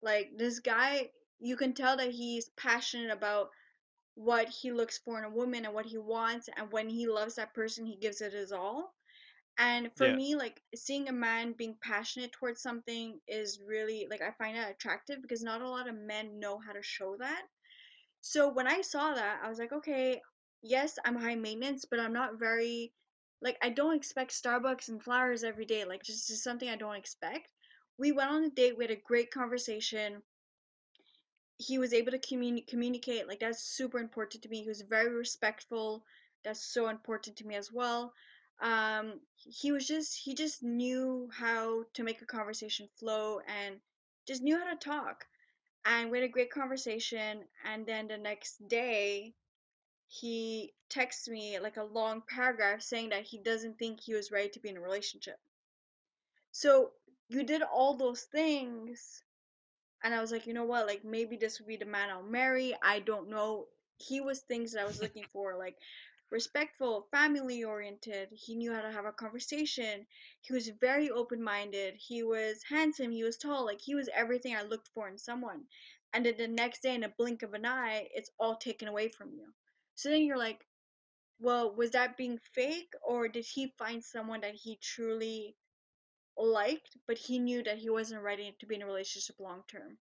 [0.00, 3.50] like this guy, you can tell that he's passionate about
[4.14, 7.34] what he looks for in a woman and what he wants, and when he loves
[7.34, 8.94] that person, he gives it his all.
[9.58, 10.16] And for Yeah.
[10.16, 14.70] me, like seeing a man being passionate towards something is really like I find that
[14.70, 17.42] attractive because not a lot of men know how to show that.
[18.22, 20.22] So when I saw that, I was like, okay,
[20.62, 22.92] yes, I'm high maintenance, but I'm not very
[23.42, 25.84] like I don't expect Starbucks and flowers every day.
[25.84, 27.48] Like just, just something I don't expect.
[27.98, 30.22] We went on a date, we had a great conversation.
[31.58, 34.62] He was able to communi- communicate, like that's super important to me.
[34.62, 36.04] He was very respectful.
[36.42, 38.14] That's so important to me as well.
[38.60, 43.80] Um, he was just he just knew how to make a conversation flow and
[44.26, 45.26] just knew how to talk
[45.84, 49.34] and we had a great conversation and then the next day
[50.12, 54.48] he texts me like a long paragraph saying that he doesn't think he was ready
[54.48, 55.38] to be in a relationship.
[56.50, 56.90] So
[57.28, 59.22] you did all those things
[60.02, 60.88] and i was like you know what?
[60.88, 62.74] Like maybe this would be the man i'll marry.
[62.82, 63.68] I don't know.
[63.98, 65.76] He was things that i was looking for like
[66.32, 68.30] respectful family oriented.
[68.32, 70.08] He knew how to have a conversation.
[70.40, 73.12] He was very open minded he was handsome.
[73.12, 73.64] He was tall.
[73.64, 75.66] Like he was everything i looked for in someone.
[76.12, 79.08] And then the next day in a blink of an eye it's all taken away
[79.08, 79.52] from you
[80.00, 80.64] so then you're like
[81.40, 85.54] well was that being fake or did he find someone that he truly
[86.38, 89.98] liked but he knew that he wasn't ready to be in a relationship long term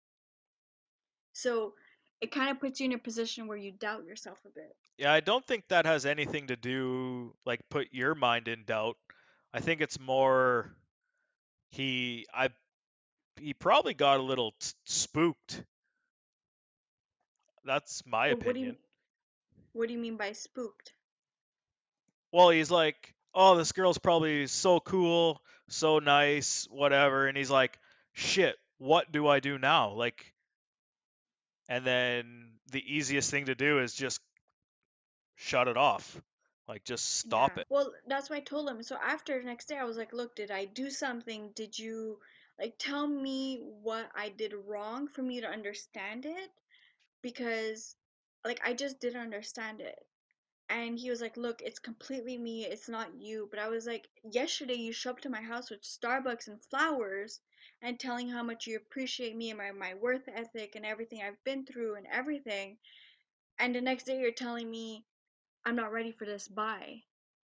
[1.32, 1.74] so
[2.20, 5.12] it kind of puts you in a position where you doubt yourself a bit Yeah,
[5.12, 8.96] I don't think that has anything to do like put your mind in doubt.
[9.54, 10.74] I think it's more
[11.70, 12.50] he I
[13.40, 15.62] he probably got a little t- spooked.
[17.64, 18.76] That's my But what do opinion.
[19.78, 20.92] What do you mean by spooked?
[22.32, 27.78] Well, he's like, "Oh, this girl's probably so cool, so nice, whatever." And he's like,
[28.12, 30.34] "Shit, what do I do now?" Like
[31.68, 34.20] and then the easiest thing to do is just
[35.36, 36.20] shut it off.
[36.66, 37.60] Like just stop Yeah.
[37.62, 37.66] it.
[37.70, 38.82] Well, that's why I told him.
[38.82, 41.52] So after the next day, I was like, "Look, did I do something?
[41.52, 42.18] Did you
[42.58, 46.50] like tell me what I did wrong for me to understand it?"
[47.22, 47.96] Because
[48.44, 49.98] like I just didn't understand it.
[50.70, 52.64] And he was like, "Look, it's completely me.
[52.64, 55.82] It's not you." But I was like, "Yesterday you showed up to my house with
[55.82, 57.40] Starbucks and flowers
[57.82, 61.42] and telling how much you appreciate me and my my worth ethic and everything I've
[61.44, 62.78] been through and everything.
[63.58, 65.04] And the next day you're telling me
[65.64, 66.48] I'm not ready for this.
[66.48, 67.04] Bye."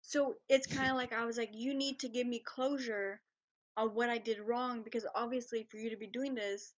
[0.02, 3.22] So it's kind of like I was like, "You need to give me closure
[3.78, 6.74] on what I did wrong because obviously for you to be doing this,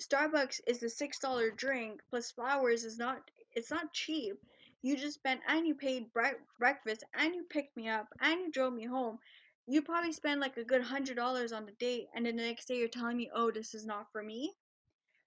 [0.00, 4.36] Starbucks is the six dollar drink plus flowers is not it's not cheap.
[4.82, 8.50] You just spent and you paid bre- breakfast and you picked me up and you
[8.50, 9.18] drove me home.
[9.66, 12.68] You probably spend like a good hundred dollars on the date, and then the next
[12.68, 14.54] day you're telling me, "Oh, this is not for me."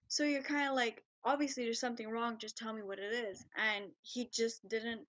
[0.08, 2.38] So you're kind of like, obviously there's something wrong.
[2.38, 3.44] Just tell me what it is.
[3.56, 5.06] And he just didn't.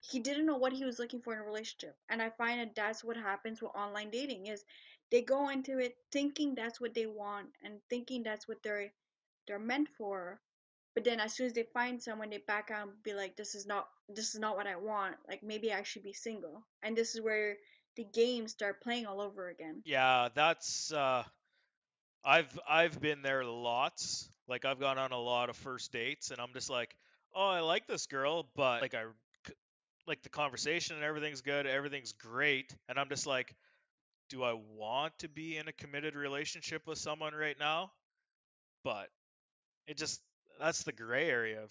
[0.00, 2.74] He didn't know what he was looking for in a relationship, and I find that
[2.74, 4.64] that's what happens with online dating is
[5.10, 8.92] they go into it thinking that's what they want and thinking that's what they're
[9.46, 10.40] they're meant for
[10.94, 13.54] but then as soon as they find someone they back out and be like this
[13.54, 16.96] is not this is not what i want like maybe i should be single and
[16.96, 17.56] this is where
[17.96, 21.24] the games start playing all over again Yeah, that's uh
[22.24, 24.28] I've I've been there lots.
[24.48, 26.96] Like I've gone on a lot of first dates and I'm just like,
[27.34, 29.04] "Oh, I like this girl, but like I
[30.06, 33.54] like the conversation and everything's good, everything's great." And I'm just like,
[34.28, 37.92] do I want to be in a committed relationship with someone right now?
[38.84, 39.08] But
[39.86, 40.20] it just
[40.60, 41.70] that's the gray area of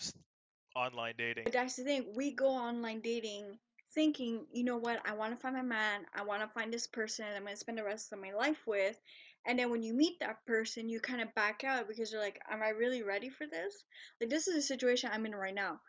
[0.75, 1.47] online dating.
[1.51, 2.05] That's the thing.
[2.15, 3.57] We go online dating
[3.95, 6.01] thinking, you know what, I want to find my man.
[6.13, 8.61] I want to find this person I'm going to spend the rest of my life
[8.67, 8.99] with.
[9.47, 12.41] And then when you meet that person, you kind of back out because you're like,
[12.51, 13.83] am I really ready for this?
[14.19, 15.79] Like, this is a situation I'm in right now.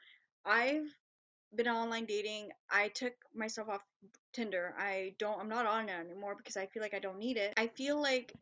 [0.44, 0.86] I've
[1.54, 2.50] been online dating.
[2.70, 3.82] I took myself off
[4.32, 4.74] Tinder.
[4.78, 7.54] I don't, I'm not on it anymore because I feel like I don't need it.
[7.56, 8.32] I feel like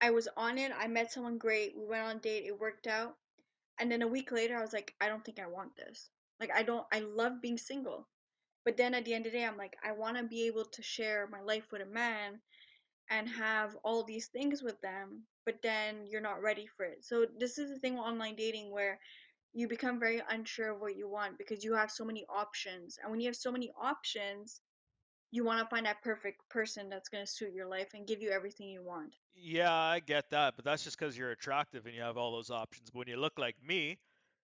[0.00, 0.72] I was on it.
[0.78, 1.74] I met someone great.
[1.76, 2.44] We went on a date.
[2.46, 3.16] It worked out.
[3.78, 6.08] And then a week later, I was like, I don't think I want this.
[6.38, 8.06] Like, I don't, I love being single.
[8.64, 10.64] But then at the end of the day, I'm like, I want to be able
[10.66, 12.40] to share my life with a man
[13.10, 15.22] and have all these things with them.
[15.44, 17.04] But then you're not ready for it.
[17.04, 18.98] So this is the thing with online dating where
[19.52, 22.98] you become very unsure of what you want because you have so many options.
[23.02, 24.60] And when you have so many options,
[25.32, 28.20] you want to find that perfect person that's going to suit your life and give
[28.20, 29.14] you everything you want.
[29.34, 32.50] Yeah, I get that, but that's just because you're attractive and you have all those
[32.50, 32.90] options.
[32.90, 33.98] But when you look like me,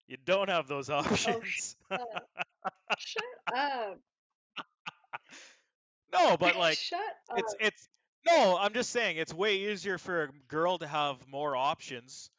[0.08, 1.76] you don't have those oh, options.
[1.90, 2.98] Oh, shut up.
[2.98, 3.24] shut
[3.56, 4.00] up.
[6.14, 7.00] no, but like shut
[7.32, 7.40] up.
[7.40, 7.90] it's it's
[8.26, 12.30] no, I'm just saying it's way easier for a girl to have more options.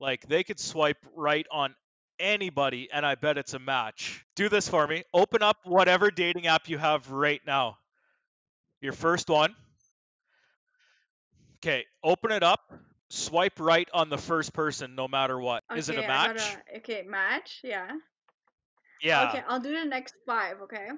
[0.00, 1.74] Like they could swipe right on
[2.18, 4.24] anybody and I bet it's a match.
[4.34, 5.04] Do this for me.
[5.12, 7.78] Open up whatever dating app you have right now.
[8.80, 9.54] Your first one.
[11.56, 12.60] Okay, open it up.
[13.08, 15.62] Swipe right on the first person no matter what.
[15.70, 16.36] okay, Is it a match?
[16.36, 17.60] gotta- okay, match.
[17.62, 17.88] Yeah.
[19.00, 19.28] Yeah.
[19.30, 20.60] Okay, I'll do the next five.
[20.62, 20.88] Okay.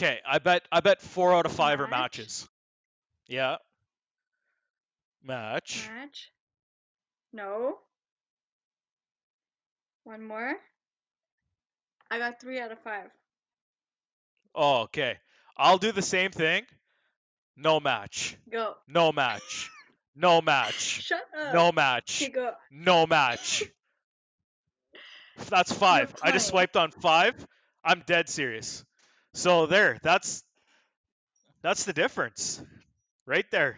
[0.00, 2.48] Okay, I bet I bet 4 out of 5 are matches.
[3.26, 3.56] Yeah.
[5.22, 5.86] Match.
[5.88, 6.30] Match.
[7.32, 7.78] No.
[10.04, 10.54] One more.
[12.10, 13.10] I got three out of five.
[14.54, 15.18] Oh, okay.
[15.56, 16.64] I'll do the same thing.
[17.56, 18.36] No match.
[18.50, 18.74] Go.
[18.88, 19.70] No match.
[20.16, 21.02] No match.
[21.02, 21.54] Shut up.
[21.54, 22.22] No match.
[22.22, 22.52] Okay, go.
[22.70, 23.62] No match.
[25.48, 26.14] That's five.
[26.22, 27.34] I just swiped on five.
[27.84, 28.84] I'm dead serious.
[29.32, 30.42] So there, that's
[31.62, 32.62] that's the difference.
[33.26, 33.76] Right there.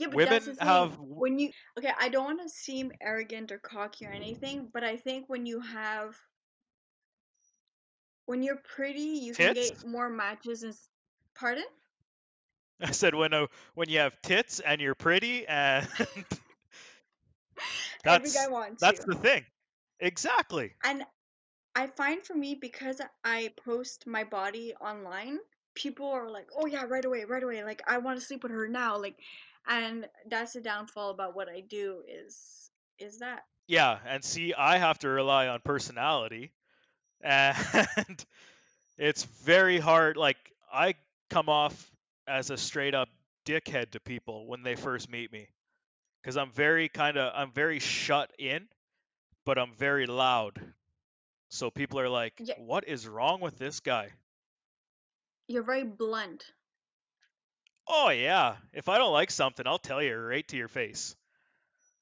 [0.00, 0.90] Yeah, but Women that's the thing.
[0.90, 1.92] have- when you okay.
[2.00, 5.60] I don't want to seem arrogant or cocky or anything, but I think when you
[5.60, 6.16] have
[8.26, 9.52] when you're pretty, you can Tits?
[9.52, 10.62] get more matches.
[10.62, 10.74] And
[11.34, 11.64] pardon?
[12.80, 15.88] I said when uh, when you have tits and you're pretty and
[18.08, 19.44] Every that's guy wants that's the thing.
[20.00, 20.72] Exactly.
[20.84, 21.04] And
[21.74, 25.38] I find for me because I post my body online,
[25.74, 28.52] people are like, "Oh yeah, right away, right away." Like I want to sleep with
[28.52, 28.98] her now.
[28.98, 29.18] Like,
[29.66, 34.78] and that's the downfall about what I do is is that Yeah, and see, I
[34.78, 36.52] have to rely on personality,
[37.20, 38.24] and
[38.98, 40.16] it's very hard.
[40.16, 40.94] Like, I
[41.30, 41.90] come off
[42.26, 43.08] as a straight up
[43.46, 45.48] dickhead to people when they first meet me,
[46.22, 48.68] because I'm very kind of, I'm very shut in,
[49.46, 50.74] but I'm very loud.
[51.50, 52.56] So people are like, Yeah.
[52.56, 54.12] "What is wrong with this guy?"
[55.48, 56.54] you're very blunt.
[57.92, 61.16] Oh yeah, if I don't like something, I'll tell you right to your face.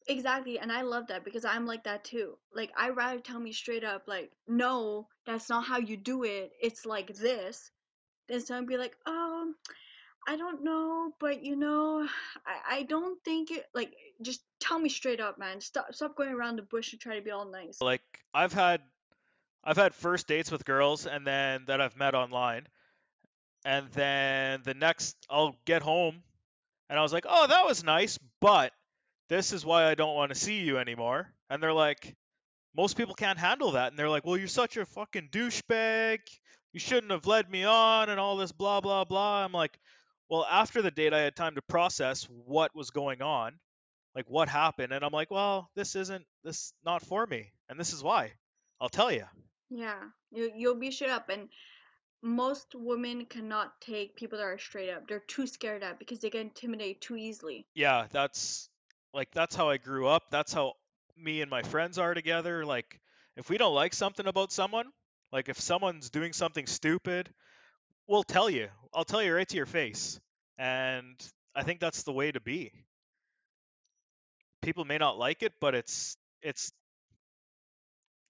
[0.06, 2.36] Exactly, and I love that because I'm like that too.
[2.54, 6.52] Like I rather tell me straight up, like, no, that's not how you do it.
[6.60, 7.70] It's like this.
[8.28, 9.54] Than someone be like, oh,
[10.26, 12.06] I don't know, but you know,
[12.46, 13.64] I, I don't think it.
[13.74, 15.62] Like, just tell me straight up, man.
[15.62, 17.80] Stop stop going around the bush and try to be all nice.
[17.80, 18.02] like
[18.34, 18.82] I've had
[19.64, 22.68] I've had first dates with girls and then that I've met online.
[23.64, 26.22] And then the next I'll get home
[26.88, 28.72] and I was like, "Oh, that was nice, but
[29.28, 32.16] this is why I don't want to see you anymore." And they're like,
[32.74, 36.20] most people can't handle that and they're like, "Well, you're such a fucking douchebag.
[36.72, 39.78] You shouldn't have led me on and all this blah blah blah." I'm like,
[40.28, 43.58] "Well, after the date I had time to process what was going on,
[44.14, 47.92] like what happened." And I'm like, "Well, this isn't this not for me, and this
[47.92, 48.32] is why."
[48.80, 49.24] I'll tell you.
[49.70, 51.48] Yeah, you you'll be straight up, and
[52.22, 55.06] most women cannot take people that are straight up.
[55.06, 57.66] They're too scared up because they get intimidated too easily.
[57.74, 58.68] yeah, that's
[59.14, 60.24] like that's how I grew up.
[60.30, 60.74] That's how
[61.16, 62.64] me and my friends are together.
[62.64, 63.00] Like
[63.36, 64.86] if we don't like something about someone,
[65.32, 67.30] like if someone's doing something stupid,
[68.06, 68.68] we'll tell you.
[68.92, 70.20] I'll tell you right to your face.
[70.58, 71.14] And
[71.54, 72.72] I think that's the way to be.
[74.62, 76.72] People may not like it, but it's it's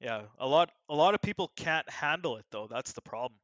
[0.01, 2.69] yeah, a lot a lot of people can't handle it though.
[2.71, 3.39] That's the problem.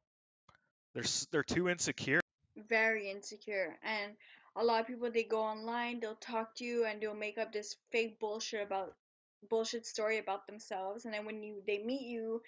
[0.95, 2.21] They're they're too insecure.
[2.57, 4.13] very insecure and
[4.55, 7.51] a lot of people they go online they'll talk to you and they'll make up
[7.51, 8.95] this fake bullshit about
[9.49, 12.41] bullshit story about themselves and then when you they meet you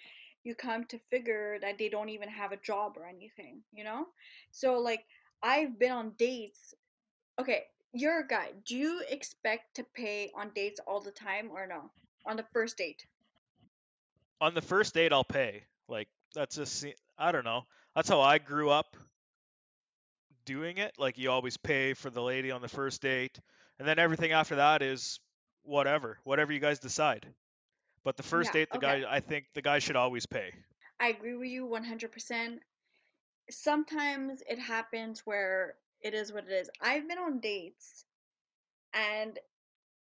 [0.44, 4.06] you come to figure that they don't even have a job or anything you know
[4.50, 5.04] so like
[5.42, 6.74] I've been on dates.
[7.38, 8.50] Okay, you're a guy.
[8.66, 11.90] Do you expect to pay on dates all the time or no?
[12.26, 13.06] On the first date?
[14.40, 15.62] On the first date, I'll pay.
[15.88, 16.84] Like that's just
[17.18, 17.66] I don't know.
[17.98, 18.96] That's how I grew up
[20.44, 20.92] doing it.
[20.98, 23.40] Like you always pay for the lady on the first date,
[23.80, 25.18] and then everything after that is
[25.64, 27.26] whatever, whatever you guys decide.
[28.04, 29.02] But the first Yeah, date, the okay.
[29.02, 30.52] guy, I think the guy should always pay.
[31.00, 32.62] I agree with you 100%.
[33.50, 36.70] Sometimes it happens where it is what it is.
[36.80, 38.04] I've been on dates
[38.94, 39.36] and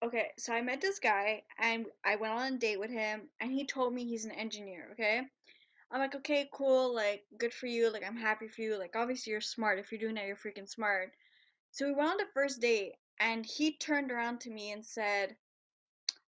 [0.03, 3.51] okay, so I met this guy and I went on a date with him and
[3.51, 5.21] he told me he's an engineer, okay?
[5.93, 9.29] I'm like, okay, cool, like, good for you, like, I'm happy for you, like, obviously
[9.29, 9.77] you're smart.
[9.77, 11.11] If you're doing that, you're freaking smart.
[11.71, 15.35] So we went on the first date, and he turned around to me and said,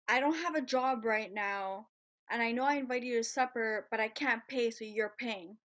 [0.07, 1.87] I don't have a job right now,
[2.29, 5.57] and I know I invited you to supper, but I can't pay, so you're paying.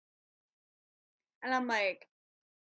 [1.43, 2.09] And I'm like,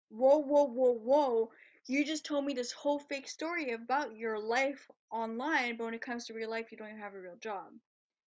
[0.09, 1.51] whoa, whoa, whoa, whoa.
[1.87, 6.01] You just told me this whole fake story about your life online, but when it
[6.01, 7.71] comes to real life, you don't even have a real job.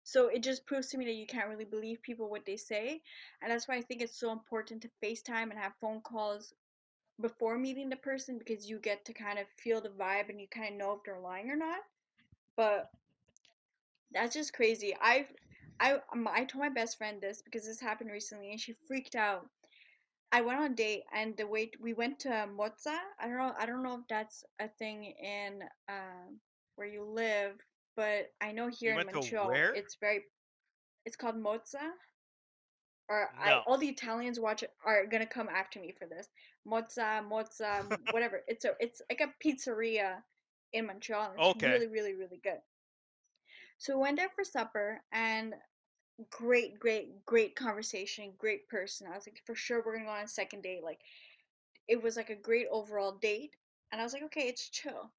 [0.05, 3.01] So it just proves to me that you can't really believe people what they say.
[3.43, 6.55] And that's why I think it's so important to FaceTime and have phone calls
[7.21, 10.47] before meeting the person because you get to kind of feel the vibe and you
[10.49, 11.79] kind of know if they're lying or not.
[12.57, 12.91] But
[14.13, 14.95] that's just crazy.
[15.01, 15.33] I've
[15.81, 19.17] I um, I told my best friend this because this happened recently and she freaked
[19.17, 19.49] out.
[20.33, 22.97] I went on a date and the way we went to Mozza.
[23.21, 23.53] I don't know.
[23.59, 26.41] I don't know if that's a thing in um,
[26.77, 27.55] where you live,
[27.97, 30.25] but I know You here in Montreal it's very.
[31.05, 31.93] It's called Mozza.
[33.09, 36.29] Or I all the Italians watch it are gonna come after me for this.
[36.67, 38.43] Mozza, mozza, whatever.
[38.49, 40.23] It's a it's like a pizzeria
[40.73, 41.35] in Montreal.
[41.37, 41.67] It's Okay.
[41.67, 42.61] really, really, really good.
[43.79, 45.55] So we went there for supper and
[46.31, 49.07] great, great, great conversation, great person.
[49.07, 50.83] I was like, for sure we're gonna go on a second date.
[50.83, 51.01] Like
[51.89, 53.57] it was like a great overall date.
[53.93, 55.13] And I was like, okay, it's chill.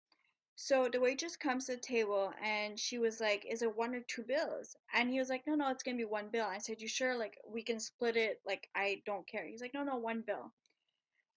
[0.55, 4.01] So the waitress comes to the table and she was like, Is it one or
[4.01, 4.75] two bills?
[4.93, 6.45] And he was like, No, no, it's gonna be one bill.
[6.45, 7.15] I said, You sure?
[7.15, 9.45] Like we can split it, like I don't care.
[9.45, 10.51] He's like, No, no, one bill.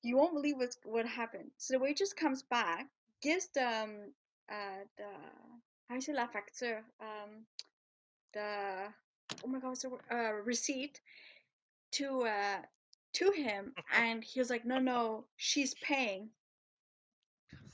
[0.03, 1.53] You won't believe what's what happened.
[1.59, 2.89] So the waitress comes back,
[3.23, 4.13] gives the um
[4.51, 5.05] uh the
[5.89, 6.83] how do you say la facture?
[7.01, 7.47] Um
[8.35, 8.93] the
[9.45, 10.03] oh my god, what's the word?
[10.11, 11.01] Uh receipt
[11.93, 12.63] to uh
[13.15, 16.31] to him and he was like, No, no, she's paying.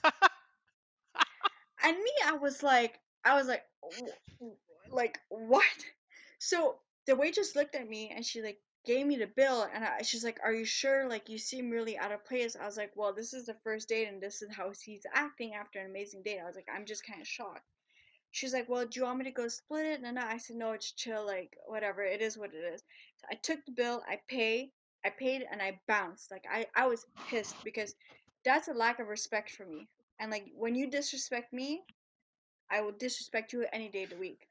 [1.85, 3.62] And me, I was like, I was like,
[4.91, 5.64] like what?
[6.39, 10.03] So the waitress looked at me and she like gave me the bill and I,
[10.03, 11.09] she's like, "Are you sure?
[11.09, 13.89] Like you seem really out of place." I was like, "Well, this is the first
[13.89, 16.87] date and this is how he's acting after an amazing date." I was like, "I'm
[16.87, 17.66] just kind of shocked."
[18.32, 20.72] She's like, "Well, do you want me to go split it?" And I said, "No,
[20.72, 21.24] it's chill.
[21.26, 22.03] Like whatever.
[22.03, 22.82] It is what it is."
[23.16, 24.03] So I took the bill.
[24.09, 24.72] I pay.
[25.05, 26.30] I paid and I bounced.
[26.30, 27.95] Like I I was pissed because
[28.45, 29.89] that's a lack of respect for me.
[30.18, 31.84] And like when you disrespect me,
[32.70, 34.48] I will disrespect you any day of the week.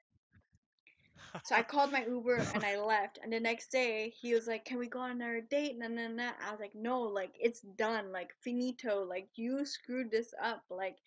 [1.44, 3.20] So I called my Uber and I left.
[3.22, 6.16] And the next day, he was like, "Can we go on another date?" And then
[6.18, 10.64] that I was like, "No, like it's done, like finito, like you screwed this up,
[10.70, 10.98] like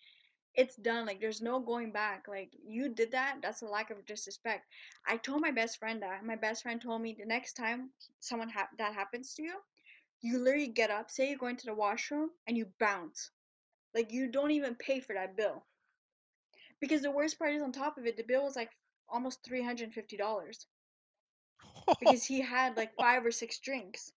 [0.55, 3.37] it's done, like there's no going back, like you did that.
[3.41, 4.65] That's a lack of disrespect."
[5.05, 6.23] I told my best friend that.
[6.25, 9.55] My best friend told me the next time someone ha- that happens to you,
[10.21, 13.31] you literally get up, say you're going to the washroom, and you bounce.
[13.93, 15.65] Like you don't even pay for that bill.
[16.79, 18.71] Because the worst part is on top of it, the bill was like
[19.09, 20.67] almost three hundred and fifty dollars
[21.99, 24.11] because he had like five or six drinks,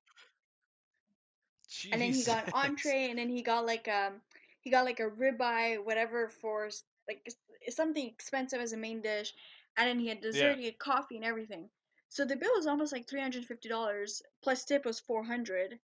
[1.93, 2.71] and then he got an Jesus.
[2.71, 4.21] entree, and then he got like um
[4.61, 6.69] he got like a ribeye, whatever for
[7.09, 7.29] like
[7.69, 9.35] something expensive as a main dish,
[9.77, 10.55] and then he had Yeah.
[10.55, 11.71] dessert, he had coffee and everything.
[12.09, 15.79] So the bill was almost like three hundred fifty dollars plus tip was four hundred.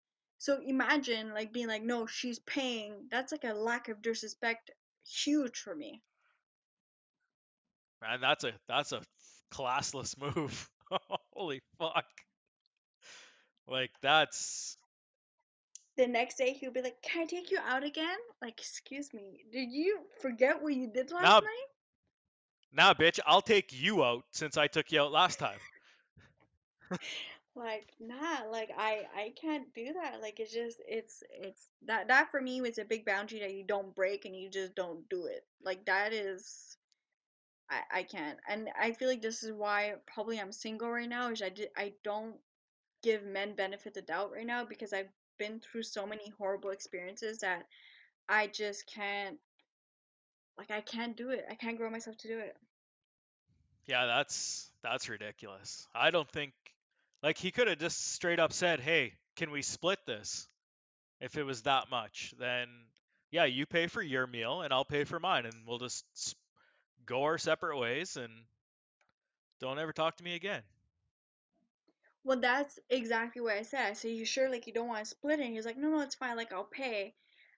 [0.44, 3.08] So imagine like being like, no, she's paying.
[3.10, 4.72] That's like a lack of disrespect,
[5.08, 6.02] huge for me.
[8.02, 9.00] Man, that's a that's a
[9.54, 10.70] classless move.
[11.32, 12.04] Holy fuck.
[13.70, 14.76] Like that's
[15.96, 19.46] the next day he'll be like, "Can I take you out again?" Like, excuse me,
[19.50, 21.70] did you forget what you did last now night?
[22.74, 25.60] now bitch, I'll take you out since I took you out last time.
[27.56, 30.22] Like, nah, like I I can't do that.
[30.22, 33.64] Like, it's just it's it's that that for me was a big boundary that you
[33.64, 35.46] don't break and you just don't do it.
[35.64, 36.78] Like that is
[37.70, 41.30] I I can't, and I feel like this is why probably I'm single right now.
[41.32, 42.36] Is I did I don't
[43.04, 47.40] give men benefit the doubt right now because I've been through so many horrible experiences
[47.40, 47.66] that
[48.30, 49.38] I just can't
[50.58, 51.46] like I can't do it.
[51.50, 52.56] I can't grow myself to do it.
[53.86, 55.88] Yeah, that's that's ridiculous.
[55.94, 56.54] I don't think
[57.24, 60.48] like he could have just straight up said, "Hey, can we split this?"
[61.22, 62.68] If it was that much, then
[63.32, 66.06] yeah, you pay for your meal and I'll pay for mine, and we'll just
[67.06, 68.32] go our separate ways and
[69.60, 70.62] don't ever talk to me again.
[72.26, 73.98] Well, that's exactly what I said.
[73.98, 75.46] So you sure like you don't want to split it?
[75.46, 76.38] And he's like, no, no, it's fine.
[76.38, 77.16] Like I'll pay.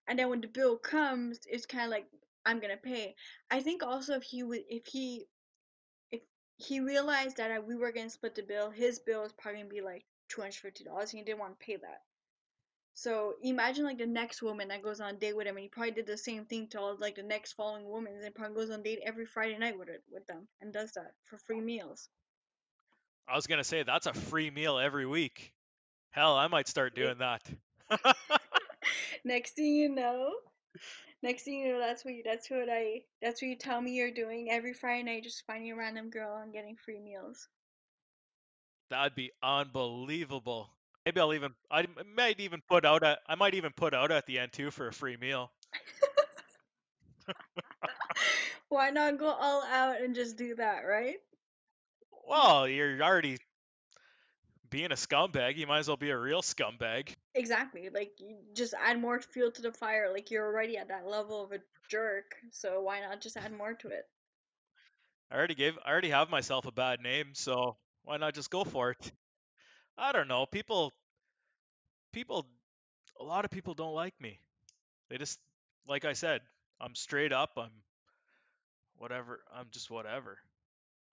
[0.07, 2.05] And then when the bill comes, it's kind of like
[2.45, 3.15] I'm gonna pay.
[3.49, 5.25] I think also if he would, if he,
[6.57, 9.73] he realized that uh, we were gonna split the bill, his bill is probably gonna
[9.73, 12.01] be like two hundred fifty dollars, and he didn't want to pay that.
[12.93, 15.69] So imagine like the next woman that goes on a date with him, and he
[15.69, 18.69] probably did the same thing to all like the next following women, and probably goes
[18.69, 21.61] on a date every Friday night with it with them, and does that for free
[21.61, 22.09] meals.
[23.27, 25.51] I was gonna say that's a free meal every week.
[26.11, 27.43] Hell, I might start doing that.
[29.25, 30.31] next thing you know,
[31.25, 33.95] next thing you know, that's what you, that's what I that's what you tell me
[33.95, 37.47] you're doing every Friday night, just finding a random girl and getting free meals.
[38.89, 40.69] That'd be unbelievable.
[41.05, 44.25] Maybe I'll even I might even put out at I might even put out at
[44.27, 45.51] the end too for a free meal.
[48.69, 51.17] Why not go all out and just do that, right?
[52.27, 53.37] Well, you're already
[54.69, 55.57] being a scumbag.
[55.57, 57.09] You might as well be a real scumbag.
[57.33, 57.89] Exactly.
[57.89, 60.11] Like you just add more fuel to the fire.
[60.11, 61.59] Like you're already at that level of a
[61.89, 64.05] jerk, so why not just add more to it?
[65.31, 68.63] I already gave I already have myself a bad name, so why not just go
[68.63, 69.11] for it?
[69.97, 70.45] I don't know.
[70.45, 70.93] People
[72.11, 72.45] people
[73.19, 74.39] a lot of people don't like me.
[75.09, 75.39] They just
[75.87, 76.41] like I said,
[76.79, 77.71] I'm straight up, I'm
[78.97, 80.37] whatever, I'm just whatever.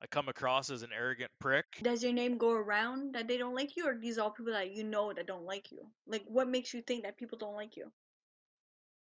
[0.02, 1.64] I come across as an arrogant prick.
[1.80, 4.74] Does your name go around that they don't like you, or these all people that
[4.74, 5.86] you know that don't like you?
[6.08, 7.92] Like, what makes you think that people don't like you?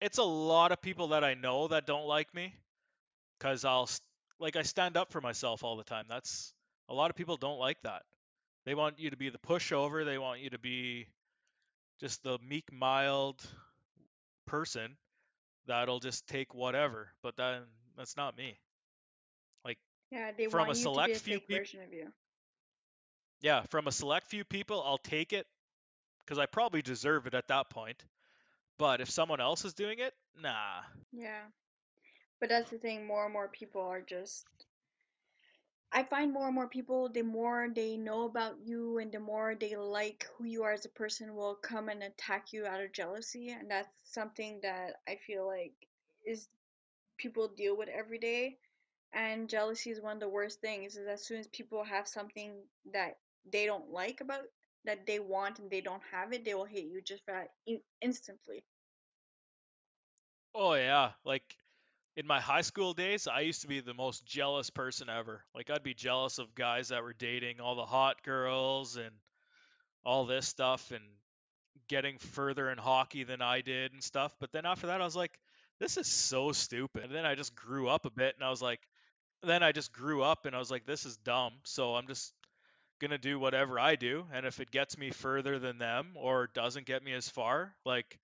[0.01, 2.55] It's a lot of people that I know that don't like me,
[3.41, 3.91] cause I'll
[4.39, 6.07] like I stand up for myself all the time.
[6.09, 6.55] That's
[6.89, 8.03] a lot of people don't like that.
[8.65, 10.05] They want you to be the pushover.
[10.05, 11.09] They want you to be
[12.01, 13.47] just the meek, mild
[14.47, 14.97] person
[15.67, 17.09] that'll just take whatever.
[17.23, 17.63] But then
[17.97, 18.59] that's not me.
[20.11, 21.59] Yeah, they from want a you to be a few people.
[21.59, 22.13] version of you.
[23.41, 25.47] Yeah, from a select few people, I'll take it
[26.21, 28.05] because I probably deserve it at that point.
[28.79, 30.83] But if someone else is doing it, nah.
[31.13, 31.43] Yeah,
[32.41, 33.07] but that's the thing.
[33.07, 34.47] More and more people are just.
[35.93, 39.55] I find more and more people, the more they know about you and the more
[39.55, 42.93] they like who you are as a person, will come and attack you out of
[42.93, 45.75] jealousy, and that's something that I feel like
[46.25, 46.49] is
[47.17, 48.59] people deal with every day
[49.13, 52.53] and jealousy is one of the worst things is as soon as people have something
[52.93, 53.17] that
[53.51, 54.45] they don't like about
[54.85, 57.49] that they want and they don't have it they will hate you just for that
[57.67, 58.65] in- instantly
[60.55, 61.57] Oh yeah, like
[62.17, 65.45] in my high school days, I used to be the most jealous person ever.
[65.55, 69.11] Like I'd be jealous of guys that were dating all the hot girls and
[70.05, 71.05] all this stuff and
[71.89, 74.35] getting further in hockey than I did and stuff.
[74.41, 75.39] But then after that, I was like,
[75.81, 77.05] this is so stupid.
[77.05, 78.81] And then I just grew up a bit and I was like,
[79.47, 81.53] then I just grew up and I was like, this is dumb.
[81.65, 82.35] So I'm just
[83.01, 84.27] going to do whatever I do.
[84.33, 88.19] And if it gets me further than them or doesn't get me as far, like,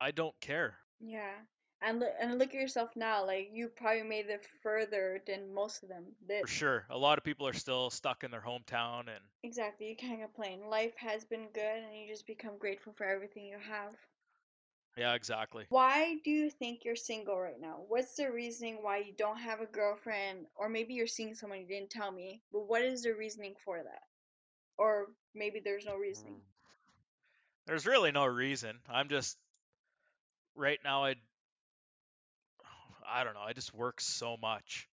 [0.00, 0.76] I don't care.
[1.00, 1.34] yeah
[1.82, 5.82] and look and look at yourself now like you probably made it further than most
[5.82, 6.86] of them did For sure.
[6.90, 10.68] A lot of people are still stuck in their hometown and exactly you can't complain
[10.68, 13.94] life has been good and you just become grateful for everything you have
[14.96, 15.64] yeah, exactly.
[15.70, 17.80] why do you think you're single right now?
[17.88, 20.46] What's the reasoning why you don't have a girlfriend?
[20.54, 23.78] Or maybe you're seeing someone you didn't tell me, but what is the reasoning for
[23.78, 24.02] that?
[24.78, 26.34] Or maybe there's no reasoning.
[26.34, 27.66] Mm.
[27.66, 28.76] There's really no reason.
[28.88, 29.38] I'm just
[30.54, 31.14] right now I
[33.06, 34.88] I don't know, I just work so much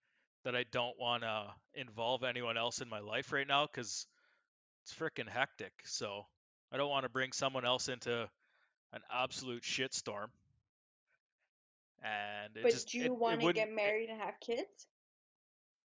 [0.44, 4.08] that I don't want to involve anyone else in my life right now cuz
[4.84, 5.74] it's freaking hectic.
[5.86, 6.28] So,
[6.72, 8.30] I don't want to bring someone else into
[8.94, 10.30] an absolute shitstorm.
[12.04, 14.88] And it But just do you want to get it, married and have kids?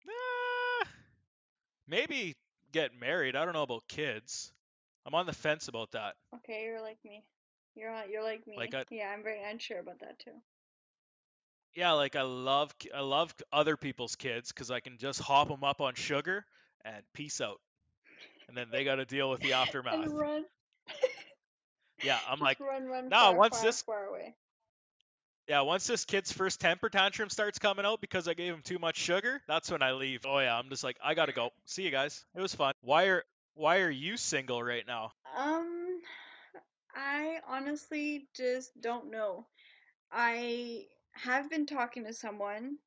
[0.08, 0.86] uh,
[1.88, 2.36] maybe
[2.72, 3.36] get married.
[3.36, 4.52] I don't know about kids.
[5.06, 6.16] I'm on the fence about that.
[6.36, 7.24] Okay, you're like me.
[7.76, 8.58] You're on, you're like me.
[8.58, 8.74] Like.
[8.74, 10.42] I Yeah, I'm very unsure about that too.
[11.76, 15.64] yeah, like I love I love other people's kids cuz I can just hop them
[15.64, 16.46] up on sugar
[16.84, 17.60] and peace out.
[18.48, 19.94] And then they got to deal with the aftermath.
[20.06, 20.46] And run.
[22.04, 24.36] Yeah, I'm like, run, run "Nah, far, once far, this far away.
[25.48, 28.78] Yeah, once this kid's first temper tantrum starts coming out because I gave him too
[28.78, 30.22] much sugar, that's when I leave.
[30.26, 31.50] Oh yeah, I'm just like, I gotta go.
[31.66, 32.24] See you guys.
[32.36, 32.74] It was fun.
[32.82, 33.24] Why are
[33.56, 35.12] why are you single right now?
[35.38, 36.02] Um,
[36.96, 39.48] I honestly just don't know.
[40.12, 42.78] I have been talking to someone,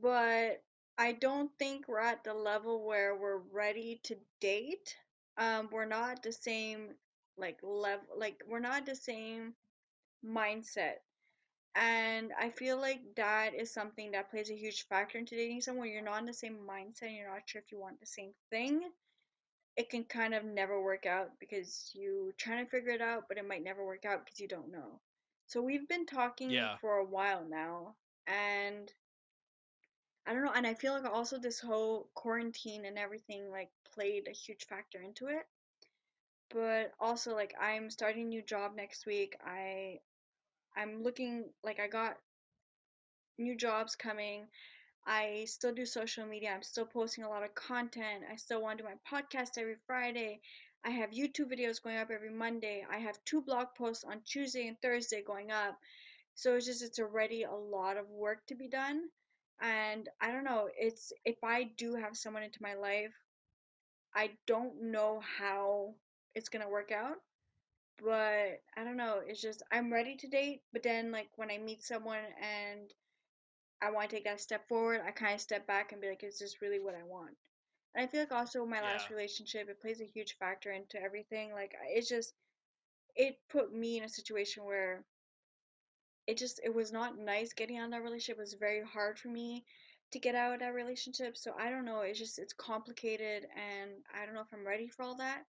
[0.00, 0.62] but
[0.98, 4.96] I don't think we're at the level where we're ready to date.
[5.38, 6.94] Um, we're not the same
[7.38, 9.54] like level like we're not the same
[10.24, 10.96] mindset
[11.74, 15.88] and i feel like that is something that plays a huge factor into dating someone
[15.88, 18.32] you're not in the same mindset and you're not sure if you want the same
[18.50, 18.82] thing
[19.76, 23.38] it can kind of never work out because you trying to figure it out but
[23.38, 25.00] it might never work out because you don't know
[25.46, 26.76] so we've been talking Yeah.
[26.80, 27.94] for a while now
[28.26, 28.92] and
[30.26, 34.28] I don't know, and I feel like also this whole quarantine and everything like played
[34.28, 35.46] a huge factor into it.
[36.50, 39.36] But also like I'm starting a new job next week.
[39.44, 40.00] I
[40.76, 42.18] I'm looking like I got
[43.38, 44.46] new jobs coming.
[45.06, 46.52] I still do social media.
[46.52, 48.24] I'm still posting a lot of content.
[48.30, 50.40] I still want to do my podcast every Friday.
[50.84, 52.84] I have YouTube videos going up every Monday.
[52.90, 55.78] I have two blog posts on Tuesday and Thursday going up.
[56.34, 59.08] So it's just it's already a lot of work to be done.
[59.60, 63.14] And I don't know, it's if I do have someone into my life,
[64.14, 65.94] I don't know how
[66.36, 67.18] it's gonna work out.
[68.02, 71.58] But I don't know, it's just I'm ready to date, but then like when I
[71.58, 72.92] meet someone and
[73.82, 76.24] I want to take that step forward, I kind of step back and be like,
[76.24, 77.36] is this really what I want?
[77.94, 78.84] And I feel like also my Yeah.
[78.84, 81.52] last relationship, it plays a huge factor into everything.
[81.52, 82.34] Like it's just
[83.16, 85.04] it put me in a situation where
[86.28, 88.38] it just it was not nice getting out of that relationship.
[88.38, 89.64] It was very hard for me
[90.12, 91.36] to get out of that relationship.
[91.36, 92.00] So I don't know.
[92.02, 95.44] It's just it's complicated, and I don't know if I'm ready for all that.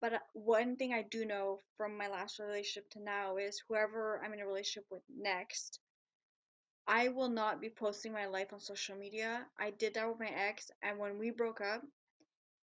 [0.00, 4.20] But uh, one thing I do know from my last relationship to now is whoever
[4.24, 5.80] I'm in a relationship with next,
[6.88, 9.46] I will not be posting my life on social media.
[9.58, 11.84] I did that with my ex, and when we broke up,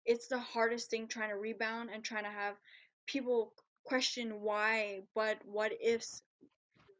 [0.05, 2.55] it's the hardest thing trying to rebound and trying to have
[3.05, 3.53] people
[3.83, 6.23] question why, but what ifs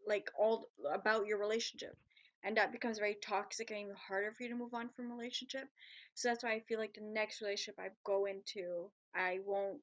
[0.08, 1.98] like all about your relationship
[2.44, 5.68] and that becomes very toxic and even harder for you to move on from relationship
[6.14, 9.80] so that's why i feel like the next relationship i go into i won't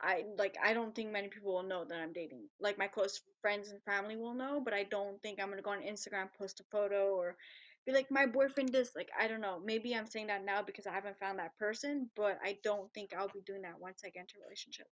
[0.00, 3.20] i like i don't think many people will know that i'm dating like my close
[3.40, 6.60] friends and family will know but i don't think i'm gonna go on instagram post
[6.60, 7.36] a photo or
[7.86, 10.86] be like my boyfriend this like i don't know maybe i'm saying that now because
[10.86, 14.08] i haven't found that person but i don't think i'll be doing that once i
[14.08, 14.86] get into a relationship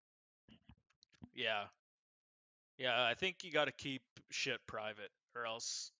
[1.35, 1.65] Yeah.
[2.77, 5.91] Yeah, I think you got to keep shit private or else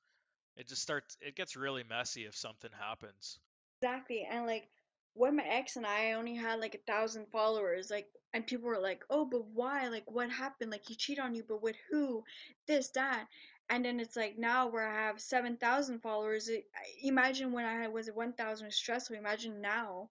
[0.57, 3.39] it just starts it gets really messy if something happens.
[3.81, 4.27] Exactly.
[4.29, 4.67] And like
[5.13, 8.79] when my ex and I only had like a thousand followers, like and people were
[8.79, 9.87] like, Oh, but why?
[9.89, 10.71] Like what happened?
[10.71, 12.23] Like he cheated on you, but with who?
[12.67, 13.27] This, that.
[13.69, 16.49] And then it's like now where I have seven thousand followers.
[16.49, 16.65] It,
[17.03, 19.15] imagine when I was one thousand was stressful.
[19.15, 20.09] Imagine now.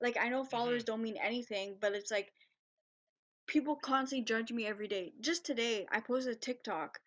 [0.00, 0.86] Like I know followers Mhm.
[0.86, 2.32] don't mean anything, but it's like
[3.46, 5.12] people constantly judge me every day.
[5.20, 7.00] Just today I posted a TikTok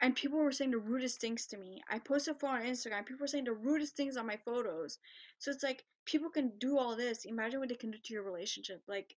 [0.00, 1.82] and people were saying the rudest things to me.
[1.88, 3.06] I posted a photo on Instagram.
[3.06, 4.98] People were saying the rudest things on my photos.
[5.38, 7.24] So it's like people can do all this.
[7.24, 8.82] Imagine what they can do to your relationship.
[8.86, 9.16] Like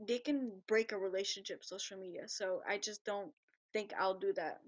[0.00, 2.28] they can break a relationship social media.
[2.28, 3.32] So I just don't
[3.72, 4.60] think I'll do that.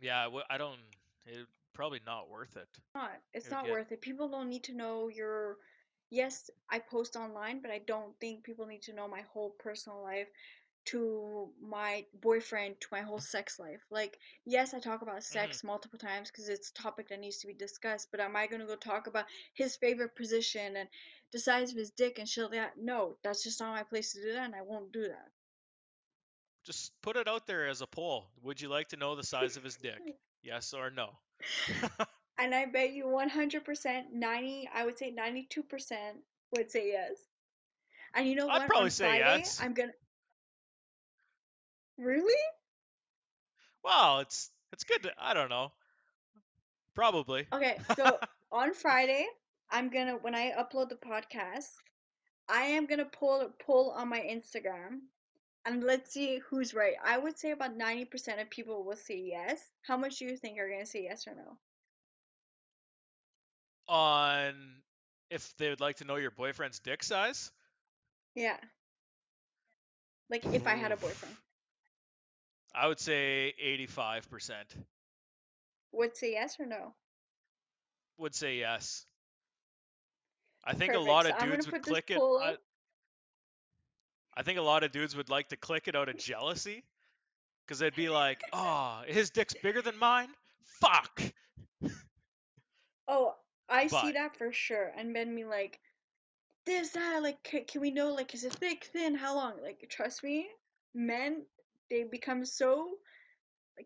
[0.00, 0.80] Yeah, w- I don't
[1.26, 2.68] it probably not worth it.
[2.94, 3.20] Not.
[3.32, 4.00] It's It not get worth it.
[4.00, 5.58] People don't need to know your
[6.10, 10.02] yes, I post online, but I don't think people need to know my whole personal
[10.02, 10.28] life
[10.90, 13.80] to my boyfriend to my whole sex life.
[13.90, 15.22] Like, yes, I talk about Mhm.
[15.22, 18.46] sex multiple times because it's a topic that needs to be discussed, but am I
[18.46, 20.88] going to go talk about his favorite position and
[21.30, 22.78] the size of his dick and shit like that?
[22.78, 25.30] No, that's just not my place to do that, and I won't do that.
[26.64, 28.30] Just put it out there as a poll.
[28.42, 29.98] Would you like to know the size of his dick?
[30.42, 31.18] Yes or no?
[32.38, 37.18] And I bet you 100%, 90, I would say 92% would say yes.
[38.14, 38.54] And you know what?
[38.54, 38.62] I'd what?
[38.62, 39.60] On probably say Friday, yes.
[39.60, 39.92] I'm gonna.
[42.00, 42.42] Really?
[43.84, 45.72] Well, it's it's good to I don't know.
[46.94, 47.46] Probably.
[47.52, 48.18] Okay, so
[48.50, 49.26] on Friday,
[49.70, 51.70] I'm gonna, when I upload the podcast,
[52.48, 55.00] I am gonna pull pull on my Instagram
[55.66, 56.94] and let's see who's right.
[57.04, 59.60] I would say about 90% of people will say yes.
[59.86, 61.58] How much do you think are gonna say yes or no?
[63.94, 64.54] On
[65.30, 67.52] if they would like to know your boyfriend's dick size?
[68.34, 68.56] Yeah.
[70.30, 71.36] Like if I had a boyfriend.
[72.74, 74.52] I would say 85%
[75.92, 76.94] Would say yes or no?
[78.18, 79.06] would say yes.
[80.62, 82.18] I think a lot of dudes would click it.
[82.18, 82.56] I.
[84.36, 86.84] I think a lot of dudes would like to click it out of jealousy
[87.66, 90.28] because they'd be like, "Oh, his dick's bigger than mine.
[90.80, 91.22] Fuck."
[93.08, 93.34] Oh,
[93.68, 94.92] I see that for sure.
[94.96, 95.80] And then me like,
[96.64, 99.54] this, that, like, can, can we know, like, is it thick, thin, how long?
[99.62, 100.46] Like, trust me,
[100.94, 101.42] men,
[101.90, 102.88] they become so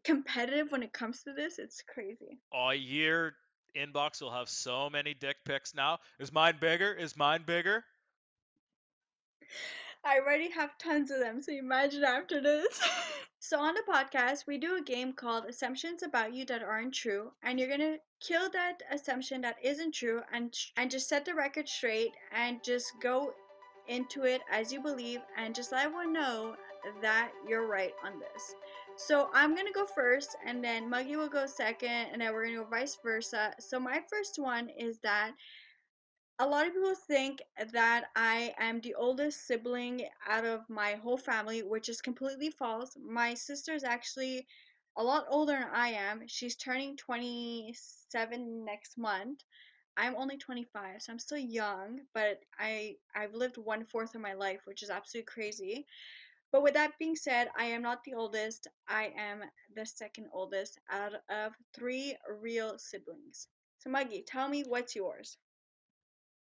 [0.05, 1.59] competitive when it comes to this.
[1.59, 2.39] It's crazy.
[2.53, 3.35] all year
[3.77, 5.99] inbox will have so many dick pics now.
[6.21, 6.93] Is mine bigger?
[6.93, 7.85] Is mine bigger?
[10.05, 12.79] I already have tons of them, so imagine after this.
[13.41, 17.33] so on the podcast, we do a game called Assumptions About You That Aren't True,
[17.43, 21.69] and you're gonna kill that assumption that isn't true and and just set the record
[21.69, 23.33] straight and just go
[23.89, 26.55] into it as you believe and just let everyone know
[27.03, 28.55] that you're right on this.
[28.97, 32.59] So I'm gonna go first, and then Muggy will go second, and then we're gonna
[32.59, 33.55] go vice versa.
[33.61, 35.33] So my first one is that
[36.39, 41.17] a lot of people think that I am the oldest sibling out of my whole
[41.17, 42.97] family, which is completely false.
[43.01, 44.47] My sister is actually
[44.97, 46.23] a lot older than I am.
[46.27, 49.41] She's turning 27 next month.
[49.97, 54.35] I'm only 25, so I'm still young, but I I've lived one fourth of my
[54.35, 55.87] life, which is absolutely crazy.
[56.55, 58.69] But with that being said, I am not the oldest.
[58.89, 59.41] I am
[59.75, 63.49] the second oldest out of three real siblings.
[63.81, 65.37] So Muggy, tell me what's yours.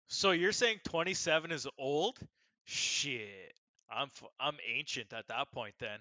[0.09, 2.19] So you're saying 27 is old?
[2.65, 3.55] Shit.
[3.91, 5.97] I'm f- I'm ancient at that point then.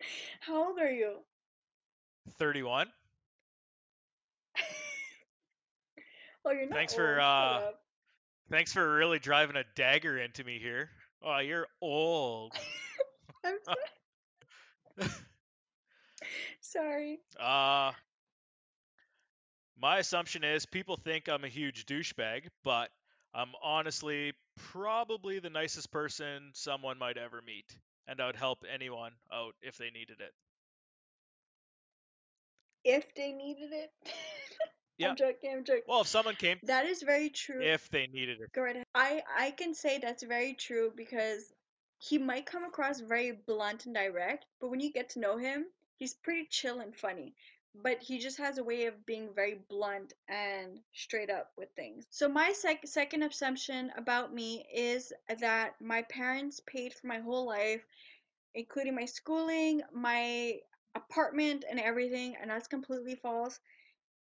[0.40, 1.20] How old are you?
[2.38, 2.86] 31.
[6.44, 6.98] oh, you're not Thanks old.
[6.98, 7.70] for uh
[8.50, 10.90] thanks for really driving a dagger into me here.
[11.22, 12.52] Oh, you're old.
[13.44, 15.06] I'm so-
[16.60, 17.20] sorry.
[17.38, 17.92] Uh
[19.80, 22.90] my assumption is people think I'm a huge douchebag, but
[23.34, 24.32] I'm honestly
[24.72, 27.66] probably the nicest person someone might ever meet,
[28.06, 30.32] and I would help anyone out if they needed it.
[32.84, 33.90] If they needed it.
[34.98, 35.08] Yeah.
[35.08, 35.50] I'm joking.
[35.52, 35.82] I'm joking.
[35.88, 37.60] Well, if someone came, That is very true.
[37.60, 38.52] if they needed it.
[38.52, 38.86] Go right ahead.
[38.94, 41.50] I I can say that's very true because
[42.02, 45.66] he might come across very blunt and direct, but when you get to know him,
[45.94, 47.32] he's pretty chill and funny.
[47.76, 52.04] But he just has a way of being very blunt and straight up with things.
[52.10, 57.46] So my sec- second assumption about me is that my parents paid for my whole
[57.46, 57.86] life,
[58.56, 60.58] including my schooling, my
[60.96, 63.60] apartment, and everything, and that's completely false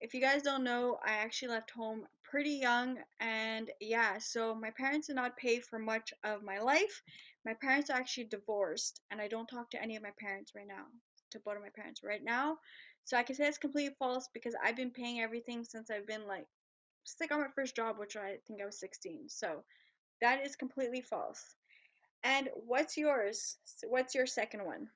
[0.00, 4.70] if you guys don't know, I actually left home pretty young, and yeah, so my
[4.70, 7.02] parents did not pay for much of my life.
[7.44, 10.66] My parents are actually divorced, and I don't talk to any of my parents right
[10.66, 10.84] now,
[11.30, 12.58] to both of my parents right now.
[13.04, 16.26] So I can say it's completely false because I've been paying everything since I've been
[16.26, 16.46] like,
[17.04, 19.28] since I got my first job, which I think I was 16.
[19.28, 19.64] So
[20.20, 21.42] that is completely false.
[22.22, 23.56] And what's yours?
[23.88, 24.88] What's your second one?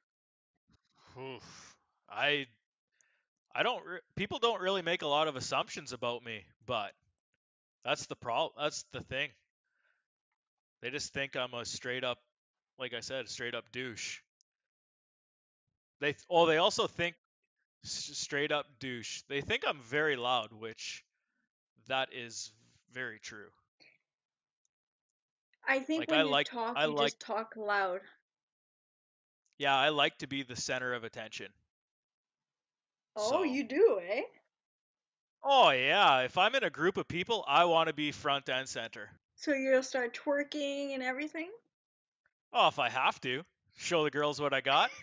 [1.18, 1.76] Oof.
[2.10, 2.46] I
[3.54, 6.92] I don't re- people don't really make a lot of assumptions about me, but
[7.84, 8.52] that's the problem.
[8.58, 9.30] That's the thing.
[10.82, 12.18] They just think I'm a straight up
[12.78, 14.20] like I said, straight up douche.
[16.00, 17.14] They th- oh, they also think
[17.84, 19.22] straight up douche.
[19.28, 21.04] They think I'm very loud, which
[21.88, 22.52] that is
[22.92, 23.48] very true.
[25.66, 28.00] I think Like, when I you like- talk, I you like- just talk loud.
[29.58, 31.52] Yeah, I like to be the center of attention.
[33.16, 34.22] Oh, So- you do, eh?
[35.42, 38.68] Oh yeah, if I'm in a group of people, I want to be front and
[38.68, 39.10] center.
[39.36, 41.50] So you'll start twerking and everything?
[42.56, 43.42] Oh, if I have to,
[43.76, 44.90] show the girls what I got.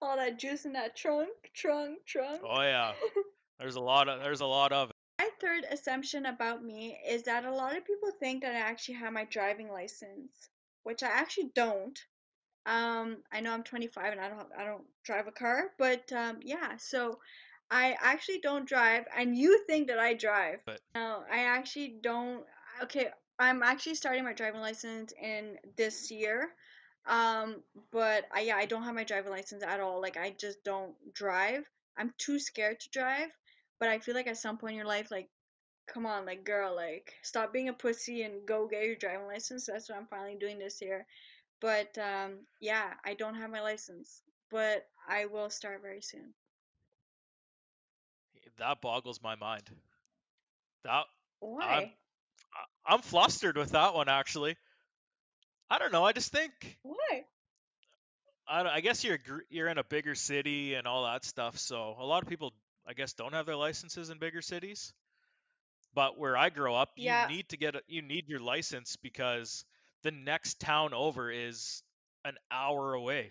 [0.00, 2.40] All that juice in that trunk, trunk, trunk.
[2.44, 2.92] Oh yeah.
[3.60, 4.96] There's a lot of there's a lot of it.
[5.20, 8.96] My third assumption about me is that a lot of people think that I actually
[8.96, 10.48] have my driving license,
[10.82, 11.96] which I actually don't.
[12.66, 16.40] Um, I know I'm 25 and I don't I don't drive a car, but um,
[16.42, 17.20] yeah, so
[17.70, 20.58] I actually don't drive, and you think that I drive.
[20.66, 22.42] But- No, I actually don't.
[22.82, 23.08] Okay,
[23.42, 26.50] I'm actually starting my driving license in this year.
[27.06, 27.62] Um,
[27.92, 30.00] but I yeah, I don't have my driving license at all.
[30.00, 31.64] Like I just don't drive.
[31.96, 33.30] I'm too scared to drive.
[33.80, 35.28] But I feel like at some point in your life, like,
[35.86, 39.66] come on, like girl, like stop being a pussy and go get your driving license.
[39.66, 41.06] That's what I'm finally doing this year.
[41.60, 46.34] But um, yeah, I don't have my license, but I will start very soon.
[48.58, 49.70] That boggles my mind.
[50.84, 51.06] That
[51.40, 51.64] Why?
[51.64, 51.94] I-
[52.86, 54.56] I'm flustered with that one actually.
[55.70, 56.04] I don't know.
[56.04, 56.52] I just think
[56.82, 57.24] Why?
[58.48, 59.18] I, I guess you're
[59.50, 62.52] you're in a bigger city and all that stuff, so a lot of people
[62.86, 64.92] I guess don't have their licenses in bigger cities.
[65.94, 67.28] But where I grow up, Yeah.
[67.28, 69.64] you need to get a, you need your license because
[70.02, 71.82] the next town over is
[72.24, 73.30] an hour away.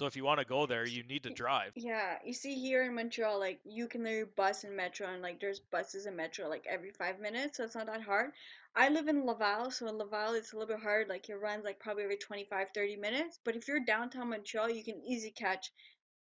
[0.00, 1.72] So if you want to go there, you need to drive.
[1.76, 5.40] Yeah, you see here in Montreal, like you can literally bus and metro, and like
[5.40, 8.30] there's buses and metro like every five minutes, so it's not that hard.
[8.74, 11.10] I live in Laval, so in Laval it's a little bit hard.
[11.10, 13.40] Like it runs like probably every 25, 30 minutes.
[13.44, 15.70] But if you're downtown Montreal, you can easily catch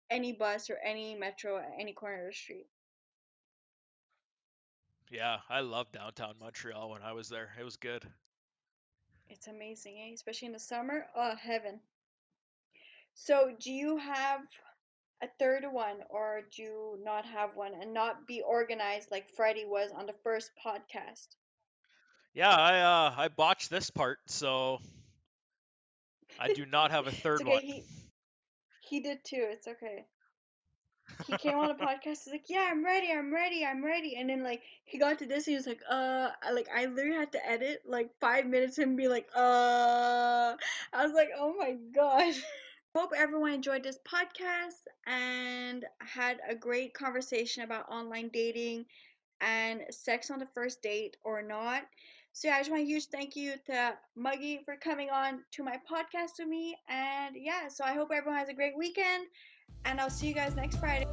[0.09, 2.69] any bus or any metro at any corner of the street.
[5.11, 7.49] Yeah, I loved downtown Montreal when I was there.
[7.59, 8.07] It was good.
[9.29, 10.15] It's amazing, eh?
[10.15, 11.07] Especially in the summer.
[11.17, 11.81] Oh, heaven.
[13.15, 14.41] So, do you have
[15.23, 19.65] a third one, or do you not have one and not be organized like Freddie
[19.65, 21.29] was on the first podcast?
[22.35, 24.81] Yeah, I uh, I botched this part, so
[26.39, 27.63] I do not have a third okay, one.
[27.63, 27.85] He,
[28.81, 29.47] he did too.
[29.51, 30.05] It's okay.
[31.27, 32.25] He came on a podcast.
[32.25, 33.13] He's like, "Yeah, I'm ready.
[33.13, 33.65] I'm ready.
[33.65, 36.69] I'm ready." And then like he got to this, and he was like, "Uh," like
[36.75, 40.57] I literally had to edit like five minutes and be like, "Uh,"
[40.93, 42.35] I was like, "Oh my god."
[42.95, 48.87] Hope everyone enjoyed this podcast and had a great conversation about online dating
[49.41, 51.85] and sex on the first date or not.
[52.33, 55.65] So yeah, I just want a huge thank you to Muggy for coming on to
[55.65, 56.77] my podcast with me.
[56.89, 59.27] And yeah, so I hope everyone has a great weekend
[59.85, 61.05] and I'll see you guys next Friday.